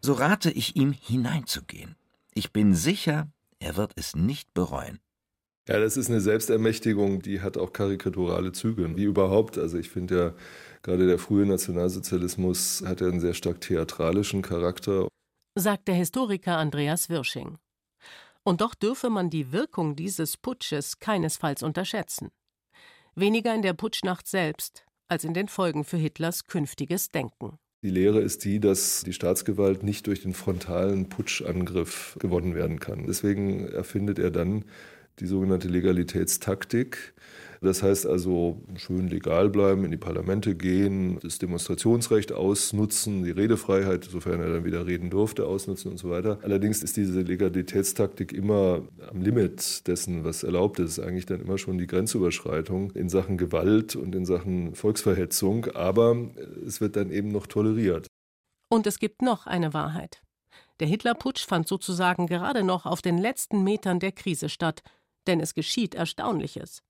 so 0.00 0.12
rate 0.12 0.48
ich 0.52 0.76
ihm 0.76 0.92
hineinzugehen. 0.92 1.96
Ich 2.34 2.52
bin 2.52 2.72
sicher, 2.72 3.26
er 3.58 3.74
wird 3.74 3.94
es 3.96 4.14
nicht 4.14 4.54
bereuen. 4.54 5.00
Ja, 5.68 5.80
das 5.80 5.96
ist 5.96 6.08
eine 6.08 6.20
Selbstermächtigung, 6.20 7.20
die 7.20 7.40
hat 7.40 7.58
auch 7.58 7.72
karikaturale 7.72 8.52
Züge. 8.52 8.96
Wie 8.96 9.02
überhaupt, 9.02 9.58
also 9.58 9.76
ich 9.76 9.90
finde 9.90 10.16
ja, 10.16 10.34
gerade 10.84 11.08
der 11.08 11.18
frühe 11.18 11.46
Nationalsozialismus 11.46 12.84
hat 12.86 13.00
ja 13.00 13.08
einen 13.08 13.18
sehr 13.18 13.34
stark 13.34 13.60
theatralischen 13.60 14.42
Charakter. 14.42 15.08
Sagt 15.56 15.88
der 15.88 15.96
Historiker 15.96 16.58
Andreas 16.58 17.08
Wirsching. 17.08 17.58
Und 18.48 18.62
doch 18.62 18.74
dürfe 18.74 19.10
man 19.10 19.28
die 19.28 19.52
Wirkung 19.52 19.94
dieses 19.94 20.38
Putsches 20.38 21.00
keinesfalls 21.00 21.62
unterschätzen. 21.62 22.30
Weniger 23.14 23.54
in 23.54 23.60
der 23.60 23.74
Putschnacht 23.74 24.26
selbst, 24.26 24.86
als 25.06 25.24
in 25.24 25.34
den 25.34 25.48
Folgen 25.48 25.84
für 25.84 25.98
Hitlers 25.98 26.46
künftiges 26.46 27.10
Denken. 27.10 27.58
Die 27.82 27.90
Lehre 27.90 28.20
ist 28.22 28.46
die, 28.46 28.58
dass 28.58 29.02
die 29.04 29.12
Staatsgewalt 29.12 29.82
nicht 29.82 30.06
durch 30.06 30.22
den 30.22 30.32
frontalen 30.32 31.10
Putschangriff 31.10 32.16
gewonnen 32.20 32.54
werden 32.54 32.80
kann. 32.80 33.04
Deswegen 33.06 33.68
erfindet 33.68 34.18
er 34.18 34.30
dann 34.30 34.64
die 35.18 35.26
sogenannte 35.26 35.68
Legalitätstaktik, 35.68 37.12
das 37.60 37.82
heißt 37.82 38.06
also, 38.06 38.60
schön 38.76 39.08
legal 39.08 39.48
bleiben, 39.48 39.84
in 39.84 39.90
die 39.90 39.96
Parlamente 39.96 40.54
gehen, 40.54 41.18
das 41.20 41.38
Demonstrationsrecht 41.38 42.32
ausnutzen, 42.32 43.24
die 43.24 43.30
Redefreiheit, 43.30 44.04
sofern 44.04 44.40
er 44.40 44.52
dann 44.52 44.64
wieder 44.64 44.86
reden 44.86 45.10
durfte, 45.10 45.46
ausnutzen 45.46 45.90
und 45.90 45.98
so 45.98 46.10
weiter. 46.10 46.38
Allerdings 46.42 46.82
ist 46.82 46.96
diese 46.96 47.20
Legalitätstaktik 47.20 48.32
immer 48.32 48.82
am 49.10 49.20
Limit 49.20 49.86
dessen, 49.86 50.24
was 50.24 50.42
erlaubt 50.42 50.78
ist. 50.78 50.98
Eigentlich 50.98 51.26
dann 51.26 51.40
immer 51.40 51.58
schon 51.58 51.78
die 51.78 51.86
Grenzüberschreitung 51.86 52.92
in 52.92 53.08
Sachen 53.08 53.36
Gewalt 53.36 53.96
und 53.96 54.14
in 54.14 54.24
Sachen 54.24 54.74
Volksverhetzung, 54.74 55.66
aber 55.74 56.16
es 56.66 56.80
wird 56.80 56.96
dann 56.96 57.10
eben 57.10 57.28
noch 57.28 57.46
toleriert. 57.46 58.06
Und 58.70 58.86
es 58.86 58.98
gibt 58.98 59.22
noch 59.22 59.46
eine 59.46 59.72
Wahrheit. 59.72 60.22
Der 60.80 60.86
Hitlerputsch 60.86 61.44
fand 61.46 61.66
sozusagen 61.66 62.26
gerade 62.26 62.62
noch 62.62 62.86
auf 62.86 63.02
den 63.02 63.18
letzten 63.18 63.64
Metern 63.64 63.98
der 63.98 64.12
Krise 64.12 64.48
statt, 64.48 64.82
denn 65.26 65.40
es 65.40 65.54
geschieht 65.54 65.94
Erstaunliches. 65.94 66.82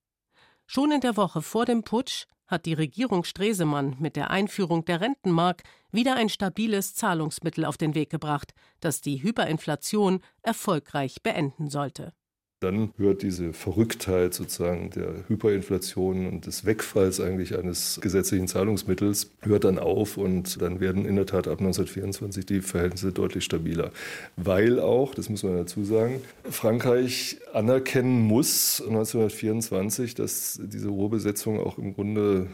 Schon 0.70 0.92
in 0.92 1.00
der 1.00 1.16
Woche 1.16 1.40
vor 1.40 1.64
dem 1.64 1.82
Putsch 1.82 2.26
hat 2.46 2.66
die 2.66 2.74
Regierung 2.74 3.24
Stresemann 3.24 3.96
mit 4.00 4.16
der 4.16 4.30
Einführung 4.30 4.84
der 4.84 5.00
Rentenmark 5.00 5.62
wieder 5.92 6.14
ein 6.16 6.28
stabiles 6.28 6.94
Zahlungsmittel 6.94 7.64
auf 7.64 7.78
den 7.78 7.94
Weg 7.94 8.10
gebracht, 8.10 8.52
das 8.80 9.00
die 9.00 9.22
Hyperinflation 9.22 10.20
erfolgreich 10.42 11.22
beenden 11.22 11.70
sollte. 11.70 12.12
Dann 12.60 12.90
hört 12.96 13.22
diese 13.22 13.52
Verrücktheit 13.52 14.34
sozusagen 14.34 14.90
der 14.90 15.28
Hyperinflation 15.28 16.26
und 16.26 16.44
des 16.44 16.64
Wegfalls 16.64 17.20
eigentlich 17.20 17.56
eines 17.56 18.00
gesetzlichen 18.02 18.48
Zahlungsmittels 18.48 19.30
hört 19.42 19.62
dann 19.62 19.78
auf 19.78 20.16
und 20.16 20.60
dann 20.60 20.80
werden 20.80 21.04
in 21.04 21.14
der 21.14 21.26
Tat 21.26 21.46
ab 21.46 21.60
1924 21.60 22.46
die 22.46 22.60
Verhältnisse 22.60 23.12
deutlich 23.12 23.44
stabiler. 23.44 23.92
Weil 24.36 24.80
auch, 24.80 25.14
das 25.14 25.28
muss 25.28 25.44
man 25.44 25.56
dazu 25.56 25.84
sagen, 25.84 26.20
Frankreich 26.50 27.38
anerkennen 27.52 28.22
muss 28.22 28.80
1924, 28.80 30.16
dass 30.16 30.60
diese 30.60 30.88
Ruhrbesetzung 30.88 31.60
auch 31.60 31.78
im 31.78 31.94
Grunde 31.94 32.48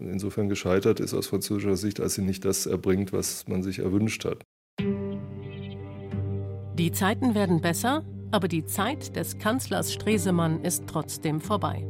insofern 0.00 0.48
gescheitert 0.48 1.00
ist 1.00 1.12
aus 1.12 1.26
französischer 1.26 1.76
Sicht, 1.76 1.98
als 1.98 2.14
sie 2.14 2.22
nicht 2.22 2.44
das 2.44 2.66
erbringt, 2.66 3.12
was 3.12 3.48
man 3.48 3.64
sich 3.64 3.80
erwünscht 3.80 4.24
hat. 4.24 4.44
Die 6.78 6.92
Zeiten 6.92 7.34
werden 7.34 7.60
besser, 7.60 8.04
aber 8.30 8.48
die 8.48 8.64
Zeit 8.64 9.16
des 9.16 9.38
Kanzlers 9.38 9.92
Stresemann 9.92 10.62
ist 10.62 10.84
trotzdem 10.86 11.40
vorbei. 11.40 11.86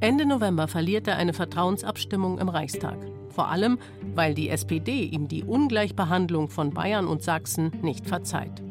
Ende 0.00 0.26
November 0.26 0.68
verliert 0.68 1.08
er 1.08 1.16
eine 1.16 1.32
Vertrauensabstimmung 1.32 2.38
im 2.38 2.48
Reichstag. 2.48 2.98
Vor 3.30 3.48
allem, 3.48 3.78
weil 4.14 4.34
die 4.34 4.48
SPD 4.48 5.02
ihm 5.02 5.28
die 5.28 5.44
Ungleichbehandlung 5.44 6.48
von 6.48 6.70
Bayern 6.70 7.06
und 7.06 7.22
Sachsen 7.22 7.72
nicht 7.82 8.06
verzeiht. 8.06 8.62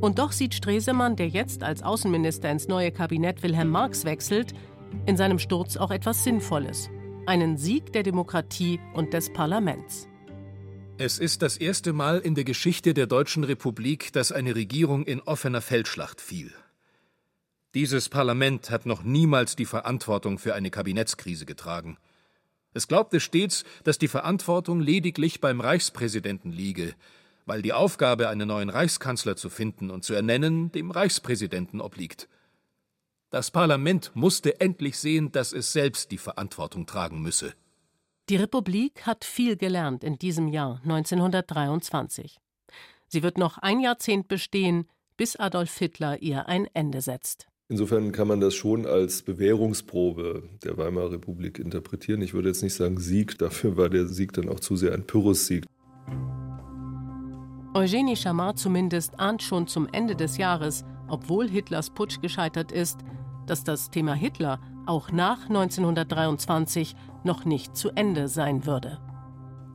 Und 0.00 0.18
doch 0.18 0.32
sieht 0.32 0.54
Stresemann, 0.54 1.16
der 1.16 1.28
jetzt 1.28 1.62
als 1.62 1.82
Außenminister 1.82 2.50
ins 2.50 2.68
neue 2.68 2.90
Kabinett 2.90 3.42
Wilhelm 3.42 3.68
Marx 3.68 4.04
wechselt, 4.04 4.54
in 5.06 5.16
seinem 5.16 5.38
Sturz 5.38 5.76
auch 5.76 5.90
etwas 5.90 6.24
Sinnvolles. 6.24 6.90
Einen 7.26 7.56
Sieg 7.56 7.92
der 7.92 8.02
Demokratie 8.02 8.80
und 8.94 9.12
des 9.12 9.32
Parlaments. 9.32 10.09
Es 11.02 11.18
ist 11.18 11.40
das 11.40 11.56
erste 11.56 11.94
Mal 11.94 12.18
in 12.18 12.34
der 12.34 12.44
Geschichte 12.44 12.92
der 12.92 13.06
Deutschen 13.06 13.42
Republik, 13.42 14.12
dass 14.12 14.32
eine 14.32 14.54
Regierung 14.54 15.04
in 15.04 15.22
offener 15.22 15.62
Feldschlacht 15.62 16.20
fiel. 16.20 16.52
Dieses 17.72 18.10
Parlament 18.10 18.68
hat 18.68 18.84
noch 18.84 19.02
niemals 19.02 19.56
die 19.56 19.64
Verantwortung 19.64 20.38
für 20.38 20.54
eine 20.54 20.70
Kabinettskrise 20.70 21.46
getragen. 21.46 21.96
Es 22.74 22.86
glaubte 22.86 23.18
stets, 23.18 23.64
dass 23.82 23.96
die 23.96 24.08
Verantwortung 24.08 24.78
lediglich 24.78 25.40
beim 25.40 25.62
Reichspräsidenten 25.62 26.52
liege, 26.52 26.94
weil 27.46 27.62
die 27.62 27.72
Aufgabe, 27.72 28.28
einen 28.28 28.48
neuen 28.48 28.68
Reichskanzler 28.68 29.36
zu 29.36 29.48
finden 29.48 29.90
und 29.90 30.04
zu 30.04 30.12
ernennen, 30.12 30.70
dem 30.70 30.90
Reichspräsidenten 30.90 31.80
obliegt. 31.80 32.28
Das 33.30 33.50
Parlament 33.50 34.10
musste 34.12 34.60
endlich 34.60 34.98
sehen, 34.98 35.32
dass 35.32 35.54
es 35.54 35.72
selbst 35.72 36.10
die 36.10 36.18
Verantwortung 36.18 36.84
tragen 36.84 37.22
müsse. 37.22 37.54
Die 38.30 38.36
Republik 38.36 39.08
hat 39.08 39.24
viel 39.24 39.56
gelernt 39.56 40.04
in 40.04 40.16
diesem 40.16 40.46
Jahr 40.46 40.80
1923. 40.84 42.38
Sie 43.08 43.24
wird 43.24 43.38
noch 43.38 43.58
ein 43.58 43.80
Jahrzehnt 43.80 44.28
bestehen, 44.28 44.86
bis 45.16 45.34
Adolf 45.34 45.76
Hitler 45.76 46.22
ihr 46.22 46.46
ein 46.46 46.68
Ende 46.72 47.00
setzt. 47.00 47.48
Insofern 47.68 48.12
kann 48.12 48.28
man 48.28 48.38
das 48.38 48.54
schon 48.54 48.86
als 48.86 49.22
Bewährungsprobe 49.22 50.48
der 50.62 50.78
Weimarer 50.78 51.10
Republik 51.10 51.58
interpretieren. 51.58 52.22
Ich 52.22 52.32
würde 52.32 52.50
jetzt 52.50 52.62
nicht 52.62 52.74
sagen 52.74 53.00
Sieg, 53.00 53.36
dafür 53.36 53.76
war 53.76 53.88
der 53.88 54.06
Sieg 54.06 54.32
dann 54.32 54.48
auch 54.48 54.60
zu 54.60 54.76
sehr 54.76 54.92
ein 54.94 55.08
Pyrrhus-Sieg. 55.08 55.64
Eugenie 57.74 58.14
Chamard 58.14 58.60
zumindest 58.60 59.18
ahnt 59.18 59.42
schon 59.42 59.66
zum 59.66 59.88
Ende 59.90 60.14
des 60.14 60.36
Jahres, 60.36 60.84
obwohl 61.08 61.48
Hitlers 61.48 61.90
Putsch 61.90 62.20
gescheitert 62.20 62.70
ist, 62.70 63.00
dass 63.48 63.64
das 63.64 63.90
Thema 63.90 64.14
Hitler 64.14 64.60
auch 64.86 65.10
nach 65.12 65.48
1923 65.48 66.96
noch 67.24 67.44
nicht 67.44 67.76
zu 67.76 67.90
Ende 67.90 68.28
sein 68.28 68.66
würde. 68.66 68.98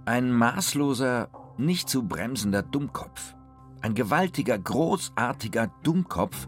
Ein 0.05 0.31
maßloser, 0.31 1.29
nicht 1.57 1.89
zu 1.89 2.07
bremsender 2.07 2.61
Dummkopf. 2.63 3.35
Ein 3.81 3.95
gewaltiger, 3.95 4.57
großartiger 4.57 5.71
Dummkopf, 5.83 6.47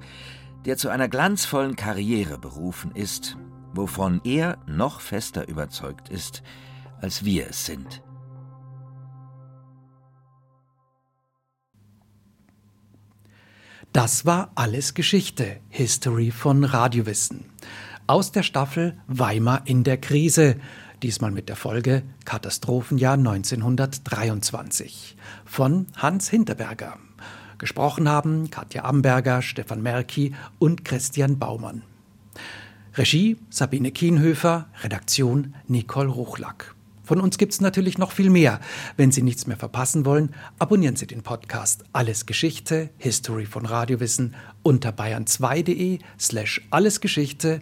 der 0.65 0.77
zu 0.77 0.89
einer 0.89 1.07
glanzvollen 1.07 1.75
Karriere 1.75 2.37
berufen 2.37 2.91
ist, 2.91 3.37
wovon 3.73 4.21
er 4.23 4.57
noch 4.65 5.01
fester 5.01 5.47
überzeugt 5.47 6.09
ist, 6.09 6.43
als 7.01 7.23
wir 7.23 7.47
es 7.49 7.65
sind. 7.65 8.03
Das 13.93 14.25
war 14.25 14.51
alles 14.55 14.93
Geschichte, 14.93 15.59
History 15.69 16.29
von 16.29 16.63
Radiowissen. 16.63 17.45
Aus 18.09 18.31
der 18.31 18.43
Staffel 18.43 18.97
Weimar 19.07 19.63
in 19.65 19.83
der 19.83 19.97
Krise 19.97 20.55
diesmal 21.03 21.31
mit 21.31 21.49
der 21.49 21.57
Folge 21.57 22.03
Katastrophenjahr 22.23 23.15
1923 23.15 25.17
von 25.43 25.87
Hans 25.97 26.29
Hinterberger. 26.29 26.99
Gesprochen 27.57 28.07
haben 28.07 28.49
Katja 28.49 28.85
Amberger, 28.85 29.41
Stefan 29.41 29.81
Merki 29.81 30.33
und 30.57 30.85
Christian 30.85 31.37
Baumann. 31.37 31.81
Regie 32.95 33.35
Sabine 33.49 33.91
Kienhöfer, 33.91 34.69
Redaktion 34.83 35.53
Nicole 35.67 36.07
Ruchlack. 36.07 36.75
Von 37.03 37.19
uns 37.21 37.37
gibt 37.37 37.53
es 37.53 37.61
natürlich 37.61 37.97
noch 37.97 38.11
viel 38.11 38.29
mehr. 38.29 38.59
Wenn 38.97 39.13
Sie 39.13 39.21
nichts 39.21 39.47
mehr 39.47 39.55
verpassen 39.55 40.05
wollen, 40.05 40.35
abonnieren 40.59 40.97
Sie 40.97 41.07
den 41.07 41.23
Podcast 41.23 41.85
Alles 41.93 42.25
Geschichte, 42.25 42.89
History 42.97 43.45
von 43.45 43.65
Radiowissen 43.65 44.35
unter 44.61 44.91
bayern2.de 44.91 45.99
slash 46.19 46.67
allesgeschichte 46.69 47.61